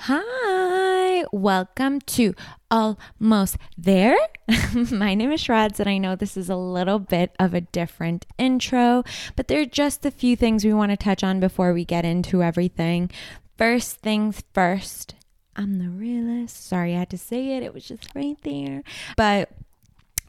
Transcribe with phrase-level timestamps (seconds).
[0.00, 2.34] Hi, welcome to
[2.70, 4.16] Almost There.
[4.90, 8.26] My name is Shreds, and I know this is a little bit of a different
[8.38, 9.02] intro,
[9.34, 12.04] but there are just a few things we want to touch on before we get
[12.04, 13.10] into everything.
[13.56, 15.14] First things first,
[15.56, 16.66] I'm the realist.
[16.66, 18.82] Sorry, I had to say it, it was just right there.
[19.16, 19.48] But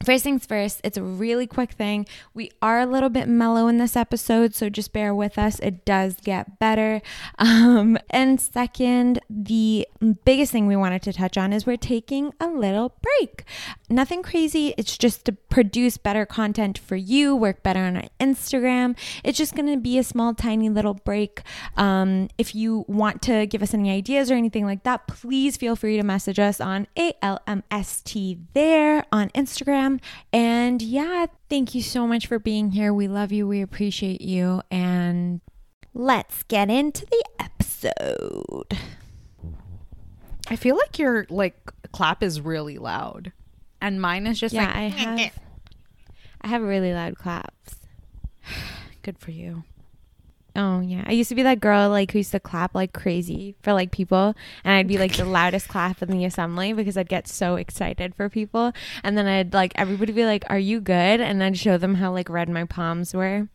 [0.04, 2.06] First things first, it's a really quick thing.
[2.32, 5.58] We are a little bit mellow in this episode, so just bear with us.
[5.58, 7.02] It does get better.
[7.58, 9.86] Um, and second, the
[10.24, 13.44] biggest thing we wanted to touch on is we're taking a little break.
[13.88, 18.96] Nothing crazy, it's just to produce better content for you, work better on our Instagram.
[19.24, 21.42] It's just going to be a small, tiny little break.
[21.76, 25.76] Um, if you want to give us any ideas or anything like that, please feel
[25.76, 29.87] free to message us on ALMST there on Instagram.
[30.32, 32.92] And yeah, thank you so much for being here.
[32.92, 33.46] We love you.
[33.46, 34.62] We appreciate you.
[34.70, 35.40] And
[35.94, 38.78] let's get into the episode.
[40.48, 43.32] I feel like your like clap is really loud,
[43.80, 45.32] and mine is just yeah, like I have
[46.40, 47.76] I have really loud claps.
[49.02, 49.64] good for you.
[50.56, 53.54] Oh yeah, I used to be that girl like who used to clap like crazy
[53.62, 57.08] for like people, and I'd be like the loudest clap in the assembly because I'd
[57.08, 58.72] get so excited for people,
[59.04, 62.12] and then I'd like everybody be like, "Are you good?" and I'd show them how
[62.12, 63.48] like red my palms were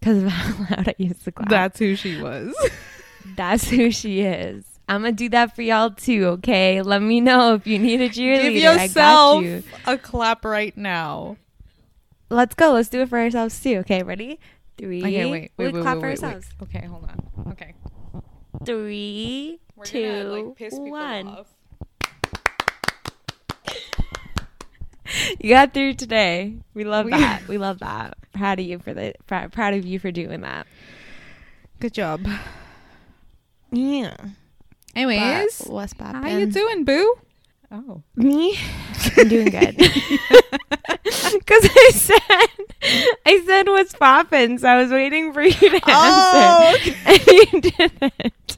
[0.00, 1.48] because of how loud I used to clap.
[1.48, 2.54] That's who she was.
[3.36, 4.64] That's who she is.
[4.88, 6.26] I'm gonna do that for y'all too.
[6.38, 8.42] Okay, let me know if you need a cheerleader.
[8.42, 9.62] Give yourself you.
[9.86, 11.36] a clap right now.
[12.28, 12.72] Let's go.
[12.72, 13.78] Let's do it for ourselves too.
[13.78, 14.40] Okay, ready?
[14.80, 15.00] Three.
[15.00, 16.48] Okay, wait, We wait, wait, clap wait, for ourselves.
[16.62, 17.52] Okay, hold on.
[17.52, 17.74] Okay,
[18.64, 21.26] Three, We're two, gonna, like, piss people one.
[21.28, 21.46] off.
[25.40, 26.54] You got through today.
[26.72, 27.46] We love We- that.
[27.48, 28.16] We love that.
[28.32, 30.66] Proud of you for the pr- proud of you for doing that.
[31.80, 32.26] Good job.
[33.72, 34.14] Yeah.
[34.94, 37.16] Anyways, what's how you doing, boo?
[37.72, 38.58] Oh, Me?
[39.16, 39.76] I'm doing good.
[41.32, 46.72] Because I said, I said what's poppin', so I was waiting for you to Oh,
[46.74, 48.56] answer, and you didn't.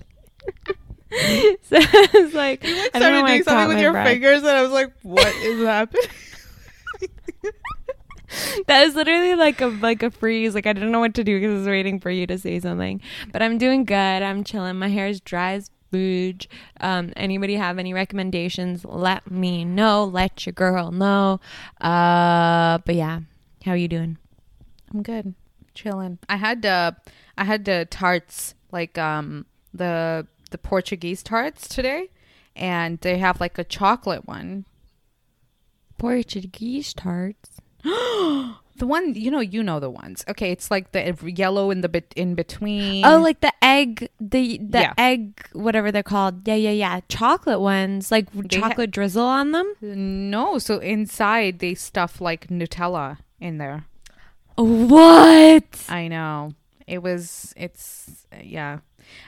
[1.62, 4.06] so I was like, you like I don't know started doing something with your breath.
[4.06, 6.03] fingers, and I was like, "What is happening?"
[8.67, 10.55] that is literally like a like a freeze.
[10.55, 12.59] Like I didn't know what to do because I was waiting for you to say
[12.61, 13.01] something.
[13.33, 13.95] But I'm doing good.
[14.22, 14.78] I'm chilling.
[14.78, 16.48] My hair is dry as fudge.
[16.80, 18.84] Um, anybody have any recommendations?
[18.84, 20.04] Let me know.
[20.04, 21.41] Let your girl know.
[21.80, 23.20] Uh, but yeah,
[23.64, 24.16] how you doing?
[24.92, 25.34] I'm good,
[25.75, 26.19] chilling.
[26.28, 26.92] I had uh,
[27.38, 32.10] I had the tarts like um the the Portuguese tarts today,
[32.56, 34.64] and they have like a chocolate one.
[35.98, 37.60] Portuguese tarts.
[38.77, 40.25] The one you know, you know the ones.
[40.28, 43.05] Okay, it's like the yellow in the bit in between.
[43.05, 44.94] Oh, like the egg, the the Yeah.
[44.97, 46.47] egg, whatever they're called.
[46.49, 47.00] Yeah, yeah, yeah.
[47.09, 49.75] Chocolate ones, like They ha- chocolate drizzle on them.
[49.83, 50.59] no.
[50.59, 53.84] So inside they stuff like Nutella in there.
[54.56, 55.84] What?
[55.89, 56.53] I know.
[56.87, 57.53] It was.
[57.56, 58.78] It's yeah.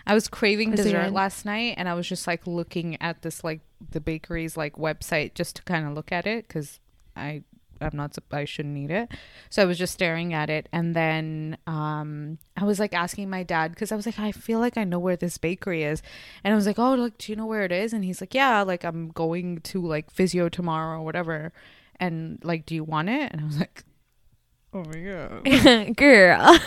[0.07, 3.45] I was craving Was dessert last night, and I was just like looking at this
[3.45, 6.79] like the bakery's like website just to kind of look at it because
[7.17, 7.43] I
[7.85, 9.11] I'm not I shouldn't eat it.
[9.51, 13.43] So I was just staring at it, and then um I was like asking my
[13.43, 16.03] dad because I was like I feel like I know where this bakery is,
[16.43, 17.93] and I was like oh like do you know where it is?
[17.93, 21.53] And he's like yeah like I'm going to like physio tomorrow or whatever,
[22.01, 23.33] and like do you want it?
[23.33, 23.85] And I was like.
[24.77, 25.97] Oh my god.
[25.97, 26.59] Girl.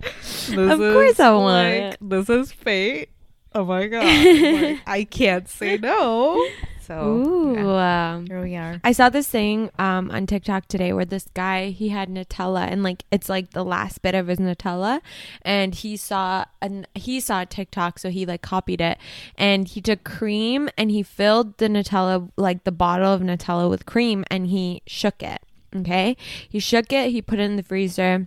[0.00, 1.98] This Of course is, I want like, it.
[2.00, 3.10] This is fate.
[3.54, 4.04] Oh my god.
[4.62, 6.44] Like, I can't say no.
[6.88, 7.54] So Ooh.
[7.54, 8.80] yeah, um, here we are.
[8.82, 12.82] I saw this thing um, on TikTok today where this guy he had Nutella and
[12.82, 15.02] like it's like the last bit of his Nutella,
[15.42, 18.96] and he saw and he saw TikTok so he like copied it
[19.36, 23.84] and he took cream and he filled the Nutella like the bottle of Nutella with
[23.84, 25.42] cream and he shook it.
[25.76, 26.16] Okay,
[26.48, 27.10] he shook it.
[27.10, 28.26] He put it in the freezer,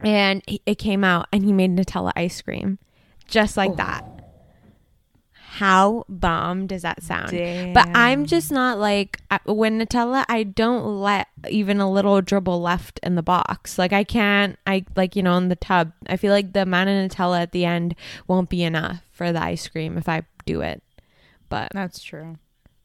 [0.00, 2.78] and it came out and he made Nutella ice cream,
[3.26, 3.76] just like Oh.
[3.76, 4.04] that.
[5.56, 7.30] How bomb does that sound?
[7.74, 10.24] But I'm just not like when Nutella.
[10.26, 13.76] I don't let even a little dribble left in the box.
[13.76, 14.58] Like I can't.
[14.66, 15.92] I like you know in the tub.
[16.08, 17.94] I feel like the amount of Nutella at the end
[18.26, 20.82] won't be enough for the ice cream if I do it.
[21.50, 22.38] But That's true.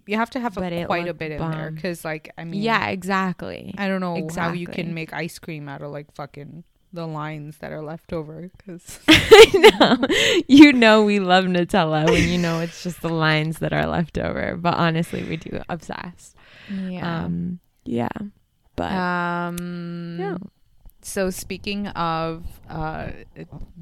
[0.06, 2.62] You have to have a, it quite a bit in there because, like, I mean,
[2.62, 3.76] yeah, exactly.
[3.78, 7.58] I don't know how you can make ice cream out of like fucking the lines
[7.58, 10.08] that are left over because I know.
[10.48, 14.18] You know we love Nutella when you know it's just the lines that are left
[14.18, 14.56] over.
[14.56, 16.34] But honestly, we do obsess.
[16.72, 17.24] yeah.
[17.26, 18.08] Um, yeah.
[18.76, 20.38] But Um, yeah.
[21.02, 23.10] So speaking of uh,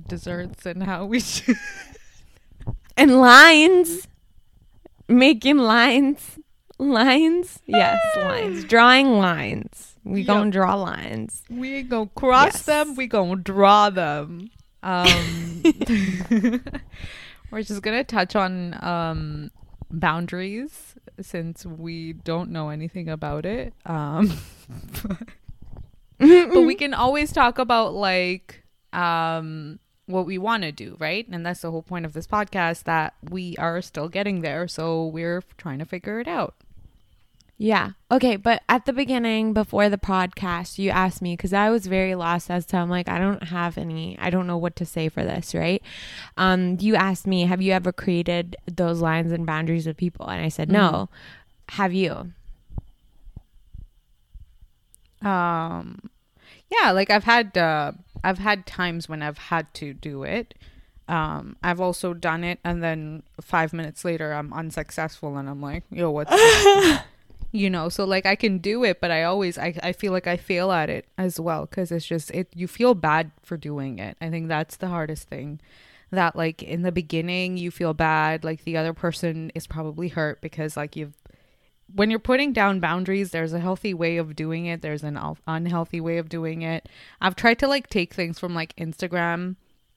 [0.07, 1.57] desserts and how we should
[2.97, 4.07] and lines.
[5.07, 6.39] making lines.
[6.77, 7.59] Lines?
[7.65, 8.63] Yes, lines.
[8.65, 9.94] Drawing lines.
[10.05, 10.27] We Yep.
[10.27, 11.41] gonna draw lines.
[11.49, 12.65] We ain't gonna cross Yes.
[12.65, 12.95] them.
[12.95, 14.51] We gonna draw them.
[14.83, 15.63] Um,
[17.51, 19.51] we're just gonna touch on um,
[19.89, 23.73] boundaries since we don't know anything about it.
[23.85, 24.31] Um,
[26.19, 28.63] but we can always talk about like
[28.93, 31.27] um, what we want to do, right?
[31.29, 34.67] And that's the whole point of this podcast that we are still getting there.
[34.67, 36.55] So we're trying to figure it out.
[37.57, 37.91] Yeah.
[38.11, 38.35] Okay.
[38.35, 42.51] But at the beginning, before the podcast, you asked me because I was very lost
[42.51, 45.23] as to I'm like, I don't have any, I don't know what to say for
[45.23, 45.81] this, right?
[46.35, 50.27] Um, you asked me, have you ever created those lines and boundaries with people?
[50.27, 51.09] And I said, no.
[51.69, 52.31] Have you?
[55.21, 55.99] um
[56.69, 57.91] yeah like i've had uh
[58.23, 60.53] i've had times when i've had to do it
[61.07, 65.83] um i've also done it and then five minutes later i'm unsuccessful and i'm like
[65.89, 66.99] yo what's this?"
[67.55, 70.27] You know so like i can do it but i always i, I feel like
[70.27, 73.99] i fail at it as well because it's just it you feel bad for doing
[73.99, 74.17] it.
[74.19, 75.59] I think that's the hardest thing
[76.11, 80.41] that like in the beginning you feel bad like the other person is probably hurt
[80.41, 81.15] because like you've
[81.93, 86.01] when you're putting down boundaries there's a healthy way of doing it there's an unhealthy
[86.01, 86.87] way of doing it.
[87.21, 89.55] I've tried to like take things from like instagram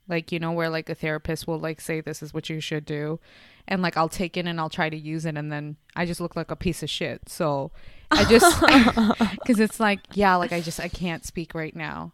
[0.08, 2.84] like you know where like a therapist will like say this is what you should
[2.84, 3.20] do
[3.68, 6.20] and like i'll take it and i'll try to use it and then i just
[6.20, 7.28] look like a piece of shit.
[7.28, 7.70] So
[8.10, 8.60] i just
[9.40, 12.12] because it's like yeah like i just i can't speak right now.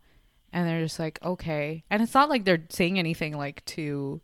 [0.52, 1.82] And they're just like okay.
[1.90, 4.20] And it's not like they're saying anything like to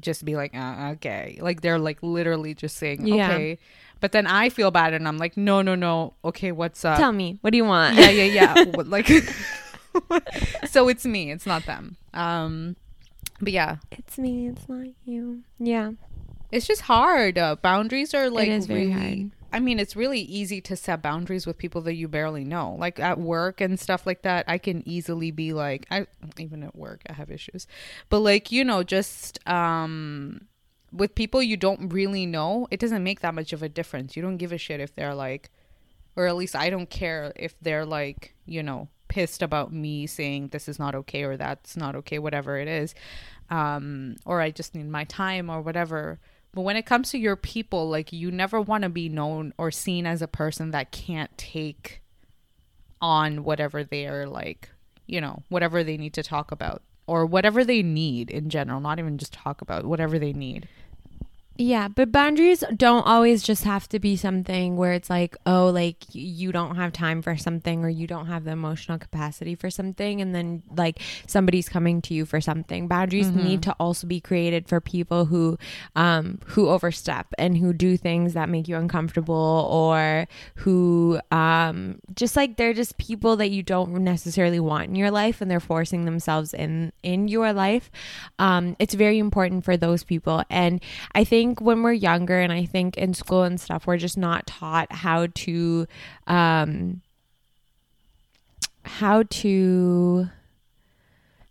[0.00, 3.32] just be like uh, okay like they're like literally just saying Yeah.
[3.32, 3.58] okay.
[3.98, 6.14] But then i feel bad and i'm like no no no.
[6.24, 6.98] Okay what's up?
[6.98, 7.96] Tell me, what do you want?
[7.96, 8.24] yeah yeah
[8.54, 8.64] yeah.
[8.74, 9.08] What, like
[10.68, 11.30] so it's me.
[11.30, 11.96] It's not them.
[12.12, 12.76] Um
[13.40, 13.76] but yeah.
[13.90, 15.42] It's me, it's not you.
[15.58, 15.92] Yeah.
[16.52, 19.30] It's just hard uh, boundaries are like is very really hard.
[19.52, 22.76] i mean it's really easy to set boundaries with people that you barely know.
[22.78, 26.06] Like at work and stuff like that i can easily be like i
[26.38, 27.66] even at work i have issues.
[28.08, 30.46] But like you know just um
[30.92, 34.16] with people you don't really know it doesn't make that much of a difference.
[34.16, 35.50] You don't give a shit if they're like
[36.14, 40.48] or at least i don't care if they're like you know pissed about me saying
[40.48, 42.94] this is not okay or that's not okay whatever it is.
[43.50, 46.18] Um or i just need my time or whatever
[46.56, 49.70] but when it comes to your people like you never want to be known or
[49.70, 52.00] seen as a person that can't take
[52.98, 54.70] on whatever they're like
[55.06, 58.98] you know whatever they need to talk about or whatever they need in general not
[58.98, 60.66] even just talk about whatever they need
[61.58, 66.04] Yeah, but boundaries don't always just have to be something where it's like, oh, like
[66.12, 70.20] you don't have time for something or you don't have the emotional capacity for something
[70.20, 72.88] and then like somebody's coming to you for something.
[72.88, 75.56] Boundaries need to also be created for people who
[75.94, 80.26] um who overstep and who do things that make you uncomfortable or
[80.56, 85.40] who um just like they're just people that you don't necessarily want in your life
[85.40, 87.90] and they're forcing themselves in in your life.
[88.38, 90.82] Um it's very important for those people and
[91.14, 94.46] I think when we're younger and I think in school and stuff we're just not
[94.46, 95.86] taught how to
[96.26, 97.02] um
[98.84, 100.28] how to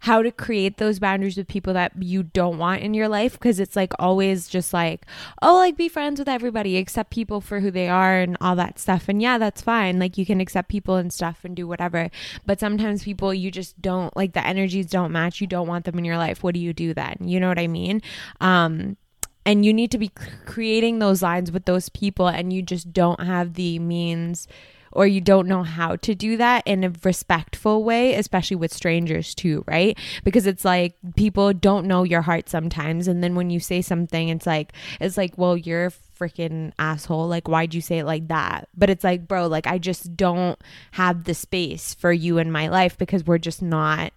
[0.06, 3.34] how to create those boundaries with people that you don't want in your life.
[3.34, 5.04] Because it's like always just like
[5.42, 8.78] oh like be friends with everybody accept people for who they are and all that
[8.78, 9.10] stuff.
[9.10, 9.98] And yeah that's fine.
[9.98, 12.12] Like you can accept people and stuff and do whatever.
[12.46, 15.42] But sometimes people you just don't like the energies don't match.
[15.42, 16.44] You don't want them in your life.
[16.44, 17.18] What do you do then?
[17.22, 18.02] You know what i mean?
[18.42, 18.98] Um
[19.46, 20.12] and you need to be
[20.46, 24.48] creating those lines with those people and you just don't have the means
[24.92, 29.36] or you don't know how to do that in a respectful way especially with strangers
[29.36, 29.98] too right?
[30.24, 34.30] Because it's like people don't know your heart sometimes and then when you say something
[34.30, 38.30] it's like it's like well you're a freaking asshole like why'd you say it like
[38.30, 38.70] that?
[38.76, 40.58] But it's like bro like i just don't
[40.92, 44.12] have the space for you in my life because we're just not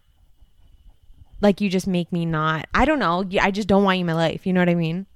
[1.40, 4.06] like you just make me not i don't know i just don't want you in
[4.06, 5.06] my life you know what i mean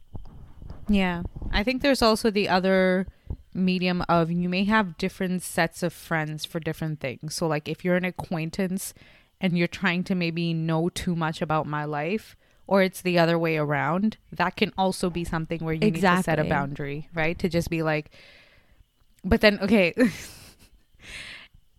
[0.92, 1.22] Yeah.
[1.50, 3.06] I think there's also the other
[3.54, 7.34] medium of you may have different sets of friends for different things.
[7.34, 8.94] So like if you're an acquaintance
[9.40, 13.38] and you're trying to maybe know too much about my life or it's the other
[13.38, 17.38] way around, that can also be something where you need to set a boundary, right?
[17.38, 18.10] To just be like
[19.24, 19.94] but then okay,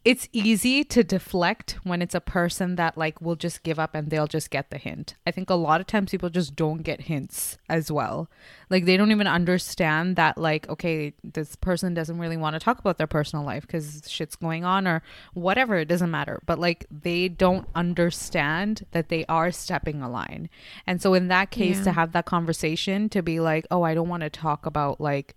[0.05, 4.09] it's easy to deflect when it's a person that like will just give up and
[4.09, 5.15] they'll just get the hint.
[5.25, 8.29] I think a lot of times people just don't get hints as well.
[8.69, 12.79] Like they don't even understand that like okay, this person doesn't really want to talk
[12.79, 15.01] about their personal life cuz shit's going on or
[15.33, 16.41] whatever, it doesn't matter.
[16.45, 20.49] But like they don't understand that they are stepping a line.
[20.85, 21.83] And so in that case Yeah.
[21.85, 25.35] to have that conversation to be like, "Oh, I don't want to talk about like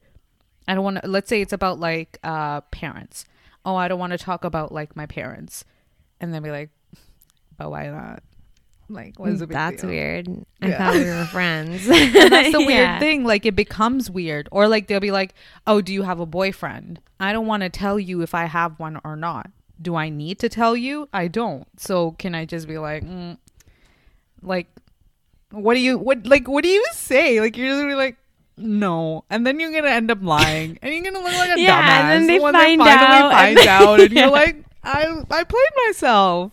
[0.67, 3.25] I don't want to let's say it's about like uh parents.
[3.67, 5.65] Oh, I don't want to talk about like my parents.
[6.21, 6.71] And then be like,
[7.59, 8.23] but why not?
[8.89, 9.91] Like, what is the big That's deal?
[9.91, 10.29] weird.
[10.63, 10.79] I Yeah.
[10.79, 11.87] thought we were friends.
[11.89, 12.99] And that's the weird Yeah.
[13.01, 13.25] thing.
[13.25, 14.49] Like, it becomes weird.
[14.53, 15.35] Or like they'll be like,
[15.67, 17.01] oh, do you have a boyfriend?
[17.19, 19.51] I don't want to tell you if I have one or not.
[19.83, 21.09] Do I need to tell you?
[21.13, 21.67] I don't.
[21.79, 23.37] So can I just be like, mm,
[24.43, 24.69] like,
[25.51, 27.41] what do you what like what do you say?
[27.41, 28.17] Like you're just gonna be like.
[28.59, 31.83] No, and then you're gonna end up lying, and you're gonna look like a Yeah,
[31.83, 34.23] dumbass and then they when find they finally out, and then- out, and Yeah.
[34.23, 36.53] you're like, I I played myself.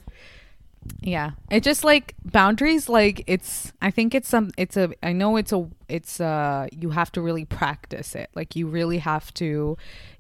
[1.02, 2.90] Yeah, it just like boundaries.
[2.90, 4.52] Like it's, I think it's some.
[4.58, 4.92] It's a.
[5.02, 5.66] I know it's a.
[5.88, 6.68] It's uh.
[6.72, 8.30] You have to really practice it.
[8.36, 9.78] Like you really have to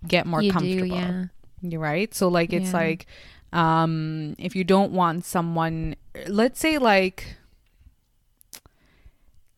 [0.08, 0.88] get more You do, comfortable.
[0.88, 1.24] yeah.
[1.62, 2.14] You're right.
[2.14, 2.78] So like it's Yeah.
[2.78, 3.08] like,
[3.52, 5.96] um, if you don't want someone,
[6.28, 7.36] let's say like,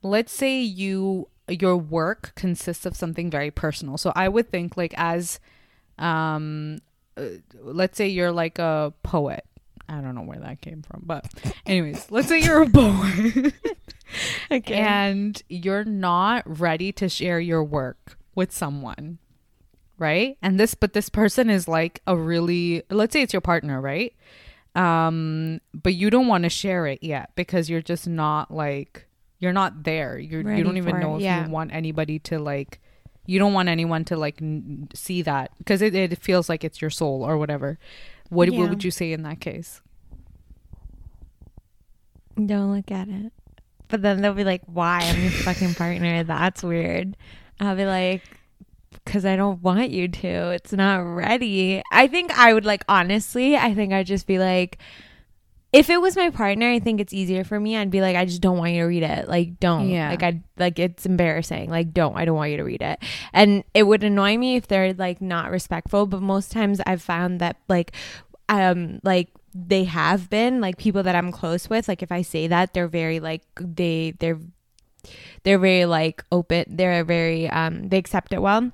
[0.01, 3.97] let's say you your work consists of something very personal.
[3.97, 5.39] So I would think like as,
[5.99, 6.79] um,
[7.17, 7.25] uh,
[7.61, 9.45] let's say you're like a poet.
[9.87, 11.25] I don't know where that came from, but
[11.65, 13.53] anyways, let's say you're a poet
[14.51, 14.73] Okay.
[14.75, 19.17] and you're not ready to share your work with someone
[19.97, 23.79] right and this but this person is like a really let's say it's your partner
[23.79, 24.13] right
[24.75, 29.04] um but you don't want to share it yet because you're just not like
[29.45, 31.45] you're not there you're, you don't even for it, know if yeah.
[31.45, 32.79] you want anybody to like
[33.27, 36.81] you don't want anyone to like n- see that because it, it feels like it's
[36.81, 37.77] your soul or whatever
[38.29, 38.59] what, Yeah.
[38.59, 39.81] what would you say in that case
[42.35, 43.31] Don't look at it.
[43.87, 44.99] But then they'll be like, why?
[45.03, 46.23] I'm your fucking partner.
[46.35, 47.15] That's weird.
[47.59, 48.23] I'll be like,
[48.91, 50.27] because I don't want you to.
[50.51, 51.81] It's not ready.
[51.91, 54.79] I think I would like, honestly, I think I'd just be like,
[55.75, 57.75] if it was my partner, I think it's easier for me.
[57.75, 59.27] I'd be like, I just don't want you to read it.
[59.27, 59.89] Like, don't.
[59.89, 60.10] Yeah.
[60.10, 61.70] Like, I like it's embarrassing.
[61.70, 62.15] Like, don't.
[62.15, 62.98] I don't want you to read it.
[63.34, 66.05] And it would annoy me if they're like not respectful.
[66.05, 67.91] But most times I've found that like,
[68.48, 71.89] um, like they have been like people that I'm close with.
[71.89, 74.39] Like, if I say that, they're very like they they're
[75.44, 76.63] they're very like open.
[76.70, 78.72] They're very um they accept it well.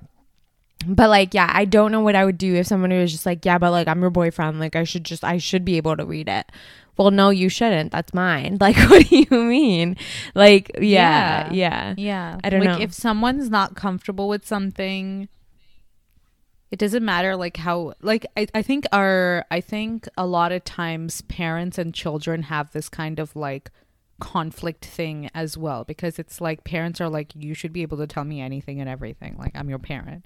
[0.88, 3.46] But like, yeah, I don't know what I would do if someone was just like,
[3.46, 4.60] yeah, but like I'm your boyfriend.
[4.60, 6.52] Like I should just I should be able to read it.
[6.98, 7.92] Well, no, you shouldn't.
[7.92, 8.58] That's mine.
[8.62, 9.98] Like, what do you mean?
[10.36, 11.96] Like, yeah, yeah.
[11.98, 12.38] Yeah.
[12.44, 12.84] I don't like know.
[12.84, 15.28] if someone's not comfortable with something
[16.72, 20.64] it doesn't matter like how like I, I think our I think a lot of
[20.64, 23.72] times parents and children have this kind of like
[24.22, 28.08] conflict thing as well because it's like parents are like you should be able to
[28.08, 30.26] tell me anything and everything like I'm your parent.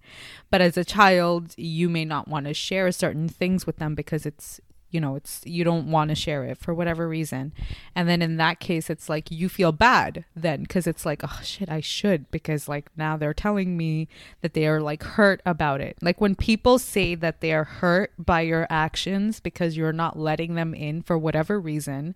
[0.52, 4.26] But as a child, you may not want to share certain things with them because
[4.26, 4.60] it's
[4.96, 7.52] you know it's you don't want to share it for whatever reason.
[7.96, 11.40] And then in that case it's like you feel bad then because it's like oh
[11.44, 14.08] shit i should because like now they're telling me
[14.42, 15.98] that they are like hurt about it.
[16.02, 20.56] Like when people say that they are hurt by your actions because you're not letting
[20.56, 22.16] them in for whatever reason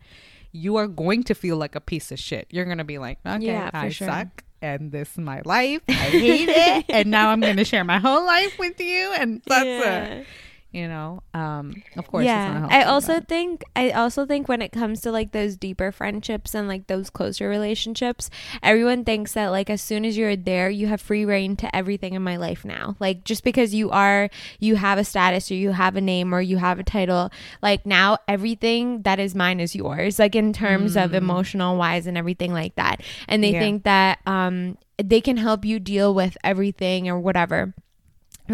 [0.54, 2.48] you are going to feel like a piece of shit.
[2.50, 4.08] You're gonna be like okay Yeah, i sure.
[4.08, 5.82] suck and this is my life.
[5.90, 5.94] I
[6.26, 10.28] hate it and now i'm gonna share my whole life with you and that's it
[10.72, 11.22] you know?
[11.34, 12.68] Um of course yeah.
[12.70, 16.54] i also but- think i also think when it comes to like those deeper friendships
[16.54, 18.30] and like those closer relationships
[18.62, 22.14] everyone thinks that like as soon as you're there you have free reign to everything
[22.14, 22.96] in my life now.
[23.00, 26.42] Like just because you are you have a status or you have a name or
[26.42, 30.96] you have a title like now everything that is mine is yours like in terms
[30.96, 33.02] of emotional wise and everything like that.
[33.28, 33.60] And they Yeah.
[33.60, 37.74] think that um they can help you deal with everything or whatever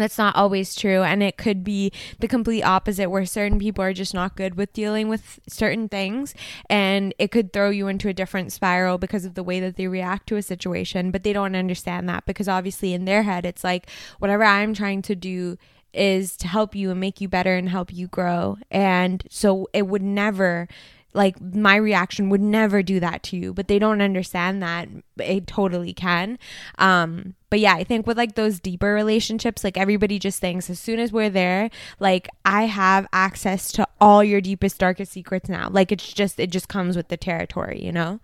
[0.02, 3.92] that's not always true and it could be the complete opposite where certain people are
[3.92, 6.34] just not good with dealing with certain things
[6.68, 9.86] and it could throw you into a different spiral because of the way that they
[9.86, 13.64] react to a situation but they don't understand that because obviously in their head it's
[13.64, 13.88] like
[14.18, 15.56] whatever i'm trying to do
[15.92, 19.86] is to help you and make you better and help you grow and so it
[19.86, 20.68] would never
[21.16, 25.46] like my reaction would never do that to you but they don't understand that it
[25.46, 26.38] totally can.
[26.78, 30.80] Um but yeah i think with like those deeper relationships like everybody just thinks as
[30.80, 31.70] soon as we're there
[32.00, 35.68] like i have access to all your deepest darkest secrets now.
[35.70, 38.20] Like it's just it just comes with the territory you know?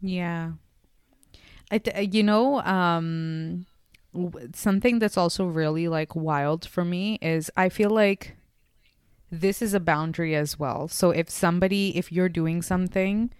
[0.00, 0.52] Yeah.
[1.70, 3.66] I th- you know, um
[4.54, 8.35] something that's also really like wild for me is I feel like
[9.40, 10.88] this is a boundary as well.
[10.88, 13.30] So if somebody, if you're doing something,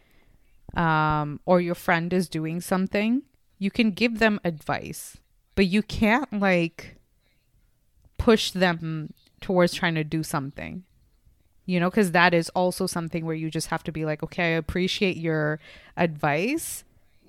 [0.76, 3.22] um, or your friend is doing something,
[3.58, 5.16] you can give them advice,
[5.54, 6.96] but you can't like
[8.18, 10.84] push them towards trying to do something.
[11.68, 14.54] You know, because that is also something where you just have to be like, okay,
[14.54, 15.58] I appreciate your
[15.96, 16.84] advice,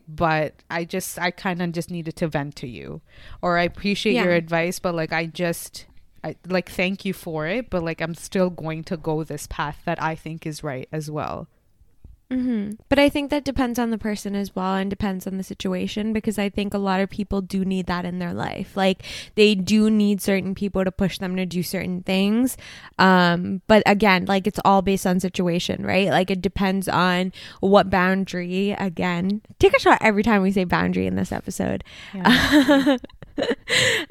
[0.07, 3.01] but I just, I kind of just needed to vent to you.
[3.41, 4.25] Or I appreciate Yeah.
[4.25, 5.88] your advice, but like, I just,
[6.24, 9.81] I, like, thank you for it, but like, I'm still going to go this path
[9.86, 11.47] that I think is right as well.
[12.29, 15.43] hmm But I think that depends on the person as well and depends on the
[15.43, 18.75] situation because I think a lot of people do need that in their life.
[18.75, 19.03] Like
[19.36, 22.57] they do need certain people to push them to do certain things.
[23.00, 26.09] Um, but again, like it's all based on situation, right?
[26.09, 27.31] Like it depends on
[27.62, 28.71] what boundary.
[28.71, 31.86] Again, take a shot every time we say boundary in this episode.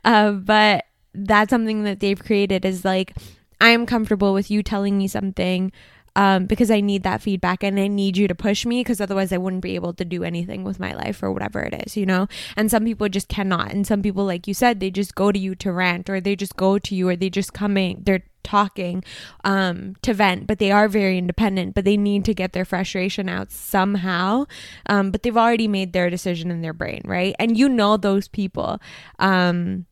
[0.05, 0.85] uh, but
[1.17, 3.15] that's something that they've created is like
[3.61, 5.73] I'm comfortable with you telling me something
[6.17, 9.33] um, because I need that feedback and I need you to push me because otherwise
[9.33, 12.07] I wouldn't be able to do anything with my life or whatever it is, you
[12.07, 12.27] know?
[12.57, 13.71] And some people just cannot.
[13.71, 16.35] And some people, like you said, they just go to you to rant or they
[16.35, 19.05] just go to you or they just coming, they're talking
[19.45, 23.29] um, to vent, but they are very independent, but they need to get their frustration
[23.29, 24.47] out somehow.
[24.87, 27.37] Um, but they've already made their decision in their brain, right?
[27.39, 28.81] And you know those people.
[29.19, 29.85] Um,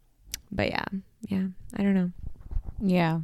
[0.50, 0.87] but yeah,
[1.28, 2.11] yeah, I don't know.
[2.81, 3.21] Yeah.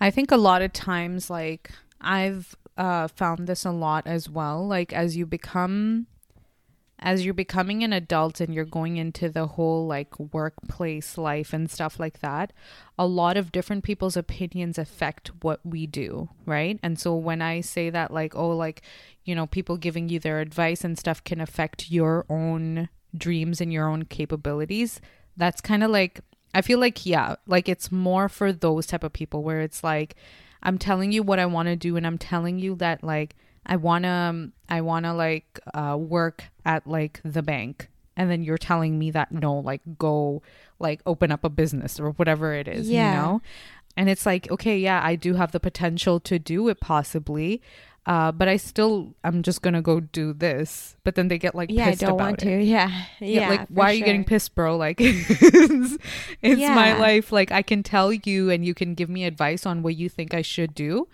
[0.00, 4.66] I think a lot of times, like, I've uh, found this a lot as well.
[4.66, 6.06] Like, as you become,
[6.98, 11.70] as you're becoming an adult and you're going into the whole like workplace life and
[11.70, 12.52] stuff like that,
[12.98, 16.78] a lot of different people's opinions affect what we do, right?
[16.82, 18.82] And so when I say that, like, oh, like,
[19.24, 23.72] you know, people giving you their advice and stuff can affect your own dreams and
[23.72, 25.00] your own capabilities,
[25.36, 26.20] that's kind of like
[26.54, 30.16] I feel like yeah, like it's more for those type of people where it's like
[30.62, 33.36] I'm telling you what I want to do and I'm telling you that like
[33.66, 38.42] I want to I want to like uh work at like the bank and then
[38.42, 40.42] you're telling me that no like go
[40.78, 43.10] like open up a business or whatever it is, Yeah.
[43.10, 43.42] you know?
[43.96, 47.60] And it's like okay, yeah, I do have the potential to do it possibly.
[48.08, 50.96] Uh, but I still, I'm just gonna go do this.
[51.04, 52.46] But then they get like yeah, I don't want it.
[52.46, 52.64] to.
[52.64, 52.88] Yeah,
[53.20, 53.40] yeah.
[53.40, 54.78] Yeah, like why are you getting pissed, bro?
[54.78, 55.98] Like it's,
[56.40, 57.30] it's my life.
[57.32, 60.32] Like I can tell you and you can give me advice on what you think
[60.32, 61.06] I should do,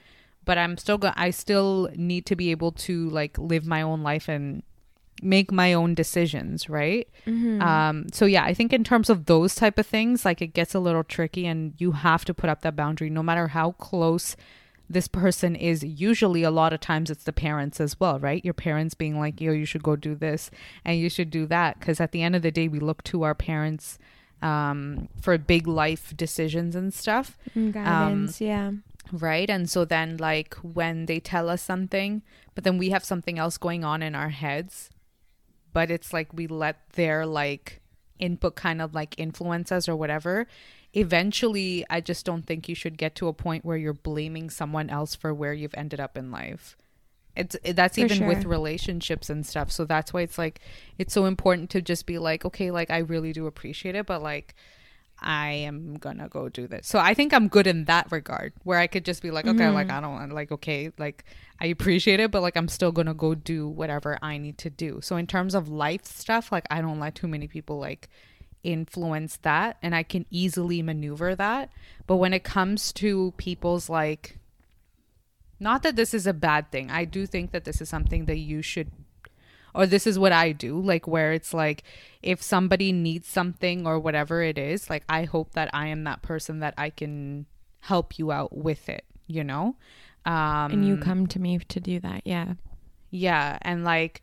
[0.44, 4.04] but I'm still going I still need to be able to like live my own
[4.04, 4.62] life and
[5.20, 7.09] make my own decisions, right?
[7.26, 7.61] Mhm.
[7.61, 10.74] Um so yeah, I think in terms of those type of things, like it gets
[10.76, 14.37] a little tricky and you have to put up that boundary no matter how close
[14.88, 18.54] this person is usually a lot of times it's the parents as well right your
[18.54, 20.50] parents being like yo you should go do this
[20.84, 23.22] and you should do that because at the end of the day we look to
[23.22, 23.98] our parents
[24.42, 28.40] um, for big life decisions and stuff Mm, guidance.
[28.40, 28.72] yeah.
[29.12, 32.22] right and so then like when they tell us something
[32.54, 34.90] but then we have something else going on in our heads
[35.72, 37.80] but it's like we let their like
[38.18, 40.46] input kind of like influence us or whatever
[40.96, 44.90] eventually i just don't think you should get to a point where you're blaming someone
[44.90, 46.76] else for where you've ended up in life
[47.37, 50.61] it's it- that's For even with relationships and stuff so that's why it's like
[50.98, 54.22] it's so important to just be like okay like i really do appreciate it but
[54.22, 54.54] like
[55.20, 56.87] I am gonna go do this.
[56.87, 59.70] So I think I'm good in that regard, where I could just be like, okay,
[59.70, 59.96] like mm-hmm.
[59.96, 61.24] I don't want, like, okay, like
[61.61, 65.00] I appreciate it, but like I'm still gonna go do whatever I need to do.
[65.02, 68.09] So in terms of life stuff, like I don't let too many people like
[68.64, 71.70] influence that, and I can easily maneuver that.
[72.07, 74.38] But when it comes to people's like,
[75.61, 78.38] not that this is a bad thing, I do think that this is something that
[78.38, 78.90] you should
[79.74, 81.83] or this is what I do, like where it's like
[82.22, 86.22] if somebody needs something or whatever it is, like I hope that I am that
[86.22, 87.46] person that I can
[87.81, 89.77] help you out with it, you know?
[90.24, 92.22] Um and you come to me to do that.
[92.24, 92.55] Yeah.
[93.11, 94.22] yeah, and like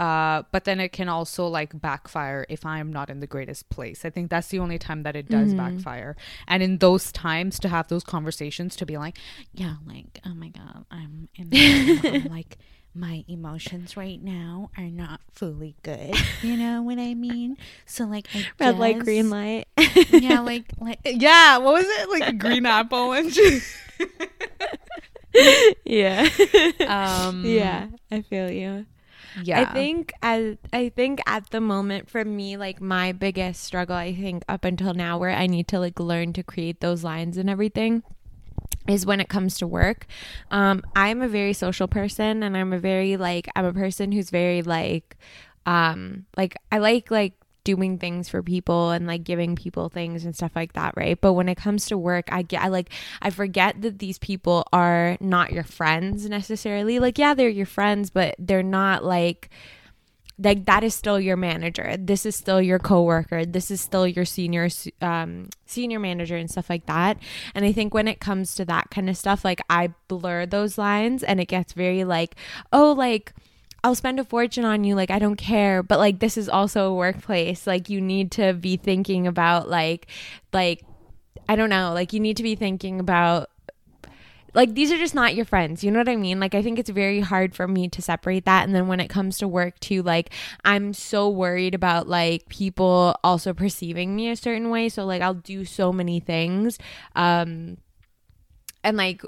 [0.00, 4.04] uh but then it can also like backfire if I'm not in the greatest place.
[4.06, 6.16] I think that's the only time that it does backfire.
[6.48, 9.18] And in those times to have those conversations to be like,
[9.52, 12.56] yeah, like oh my god, I'm in I'm like
[12.94, 16.14] my emotions right now are not fully good.
[16.42, 17.58] You know what I mean?
[17.84, 19.68] So like I Red light, green light.
[20.08, 22.08] Yeah, like like yeah, what was it?
[22.08, 23.62] Like a green apple and shit.
[25.84, 26.26] yeah.
[26.88, 27.88] Um yeah.
[28.10, 28.86] I feel you.
[29.36, 29.62] Yeah.
[29.62, 34.14] I think as I think at the moment for me, like my biggest struggle, I
[34.14, 37.48] think up until now, where I need to like learn to create those lines and
[37.48, 38.02] everything,
[38.88, 40.06] is when it comes to work.
[40.50, 44.30] Um, I'm a very social person, and I'm a very like I'm a person who's
[44.30, 45.16] very like,
[45.66, 47.34] um, like I like like
[47.70, 51.20] doing things for people and like giving people things and stuff like that, right?
[51.20, 52.90] But when it comes to work, I get I like
[53.22, 56.98] I forget that these people are not your friends necessarily.
[56.98, 59.50] Like yeah, they're your friends, but they're not like
[60.42, 64.24] like that is still your manager this is still your coworker this is still your
[64.24, 64.70] senior
[65.02, 67.18] um, senior manager and stuff like that
[67.54, 70.78] and i think when it comes to that kind of stuff like i blur those
[70.78, 72.36] lines and it gets very like
[72.72, 73.34] oh like
[73.82, 76.88] I'll spend a fortune on you like I don't care but like this is also
[76.88, 77.66] a workplace.
[77.66, 80.06] Like you need to be thinking about like
[80.52, 80.84] like
[81.48, 83.50] I don't know like you need to be thinking about
[84.54, 86.40] like these are just not your friends you know what i mean?
[86.40, 89.08] Like i think it's very hard for me to separate that and then when it
[89.08, 90.30] comes to work too like
[90.64, 95.34] i'm so worried about like people also perceiving me a certain way so like i'll
[95.34, 96.78] do so many things
[97.14, 97.76] um
[98.82, 99.22] and like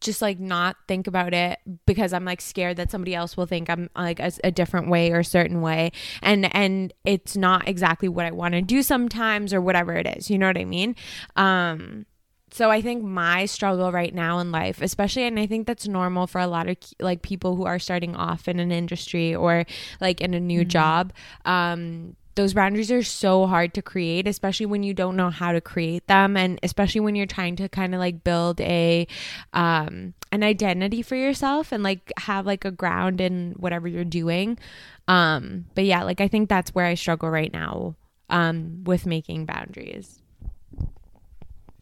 [0.00, 3.70] just like not think about it because I'm like scared that somebody else will think
[3.70, 8.08] I'm like a, a different way or a certain way and and it's not exactly
[8.08, 10.96] what I want to do sometimes or whatever it is you know what I mean
[11.36, 12.06] um
[12.54, 16.28] so I think my struggle right now in life, especially, and I think that's normal
[16.28, 19.64] for a lot of like people who are starting off in an industry or
[20.00, 20.68] like in a new mm-hmm.
[20.68, 21.12] job.
[21.44, 25.60] Um, those boundaries are so hard to create, especially when you don't know how to
[25.60, 29.06] create them, and especially when you're trying to kind of like build a
[29.52, 34.58] um, an identity for yourself and like have like a ground in whatever you're doing.
[35.06, 37.94] Um, but yeah, like I think that's where I struggle right now
[38.30, 40.20] um, with making boundaries.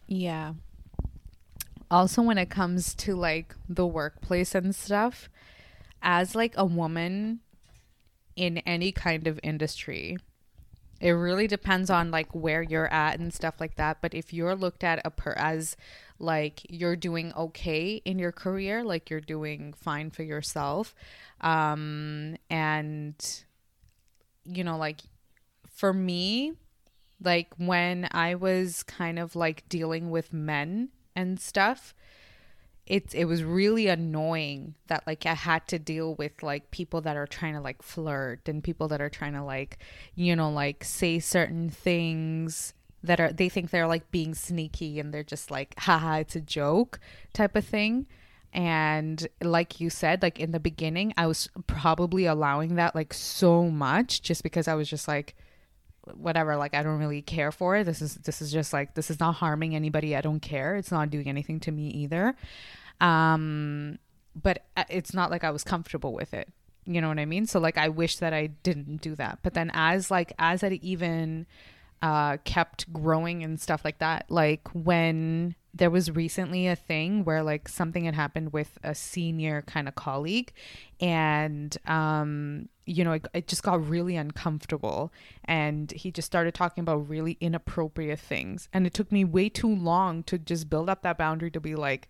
[0.06, 0.54] Yeah.
[1.90, 5.28] Also, when it comes to like the workplace and stuff,
[6.02, 7.40] as like a woman
[8.36, 10.16] in any kind of industry,
[11.02, 13.98] it really depends on like where you're at and stuff like that.
[14.00, 15.76] But if you're looked at per as
[16.20, 20.94] like you're doing okay in your career, like you're doing fine for yourself,
[21.40, 23.16] um, and
[24.44, 25.00] you know, like
[25.68, 26.52] for me,
[27.20, 31.94] like when I was kind of like dealing with men and stuff,
[32.86, 37.16] it it was really annoying that like I had to deal with like people that
[37.16, 39.78] are trying to like flirt and people that are trying to like
[40.14, 45.14] you know like say certain things that are they think they're like being sneaky and
[45.14, 47.00] they're just like haha it's a joke
[47.32, 48.06] type of thing.
[48.54, 53.70] And like you said like in the beginning I was probably allowing that like so
[53.70, 55.36] much just because I was just like
[56.14, 57.84] whatever like i don't really care for it.
[57.84, 60.16] This is this is just like this is not harming anybody.
[60.16, 60.76] I don't care.
[60.76, 62.34] It's not doing anything to me either.
[63.00, 63.98] Um
[64.34, 66.48] but uh, it's not like i was comfortable with it.
[66.84, 67.46] You know what i mean?
[67.46, 69.38] So like i wish that i didn't do that.
[69.42, 71.46] But then as like as it even
[72.02, 77.42] uh kept growing and stuff like that like when there was recently a thing where
[77.42, 80.52] like something had happened with a senior kind of colleague
[81.00, 85.12] and um you know it, it, just got really uncomfortable
[85.44, 89.74] and he just started talking about really inappropriate things and it took me way too
[89.74, 92.08] long to just build up that boundary to be like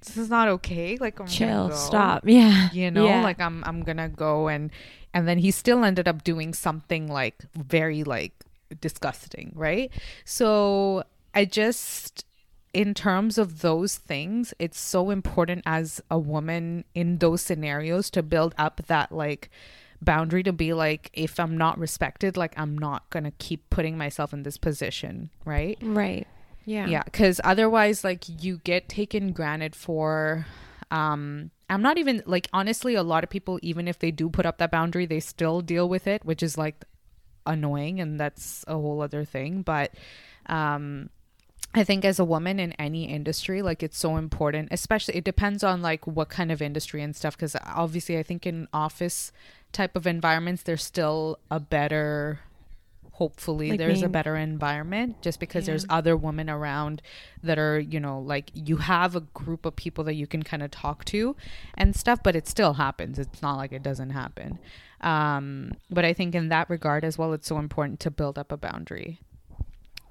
[0.00, 3.22] this is not okay like I'm chill stop yeah you know yeah.
[3.22, 4.70] like i'm i'm gonna go and
[5.12, 8.32] and then he still ended up doing something like very like
[8.80, 9.90] disgusting right
[10.24, 11.02] so
[11.34, 12.24] i just
[12.76, 18.22] in terms of those things, it's so important as a woman in those scenarios to
[18.22, 19.48] build up that like
[20.02, 23.96] boundary to be like if I'm not respected, like I'm not going to keep putting
[23.96, 25.78] myself in this position, right?
[25.80, 26.26] Right.
[26.66, 26.86] Yeah.
[26.86, 30.44] Yeah, cuz otherwise like you get taken granted for
[30.90, 34.44] um I'm not even like honestly a lot of people even if they do put
[34.44, 36.84] up that boundary, they still deal with it, which is like
[37.46, 39.94] annoying and that's a whole other thing, but
[40.44, 41.08] um
[41.76, 45.62] I think as a woman in any industry, like it's so important, especially it depends
[45.62, 47.36] on like what kind of industry and stuff.
[47.36, 49.30] Cause obviously, I think in office
[49.72, 52.40] type of environments, there's still a better,
[53.12, 55.72] hopefully, like there's a better environment just because yeah.
[55.72, 57.02] there's other women around
[57.42, 60.62] that are, you know, like you have a group of people that you can kind
[60.62, 61.36] of talk to
[61.74, 63.18] and stuff, but it still happens.
[63.18, 64.58] It's not like it doesn't happen.
[65.02, 68.50] Um, but I think in that regard as well, it's so important to build up
[68.50, 69.20] a boundary.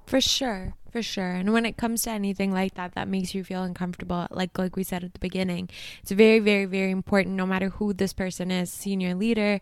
[0.06, 1.32] For sure, for sure.
[1.32, 4.76] And when it comes to anything like that that makes you feel uncomfortable, like like
[4.76, 5.70] we said at the beginning,
[6.02, 9.62] it's very very very important no matter who this person is, senior leader,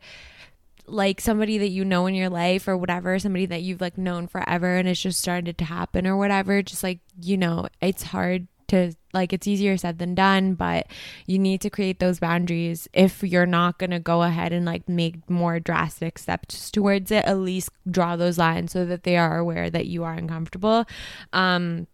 [0.85, 4.27] like somebody that you know in your life or whatever, somebody that you've like known
[4.27, 8.47] forever and it's just started to happen or whatever, just like, you know, it's hard
[8.73, 10.87] to like it's easier said than done but
[11.27, 12.89] you need to create those boundaries.
[12.93, 17.23] If you're not going to go ahead and like make more drastic steps towards it
[17.25, 20.85] at least draw those lines so that they are aware that you are uncomfortable.
[21.31, 21.87] Um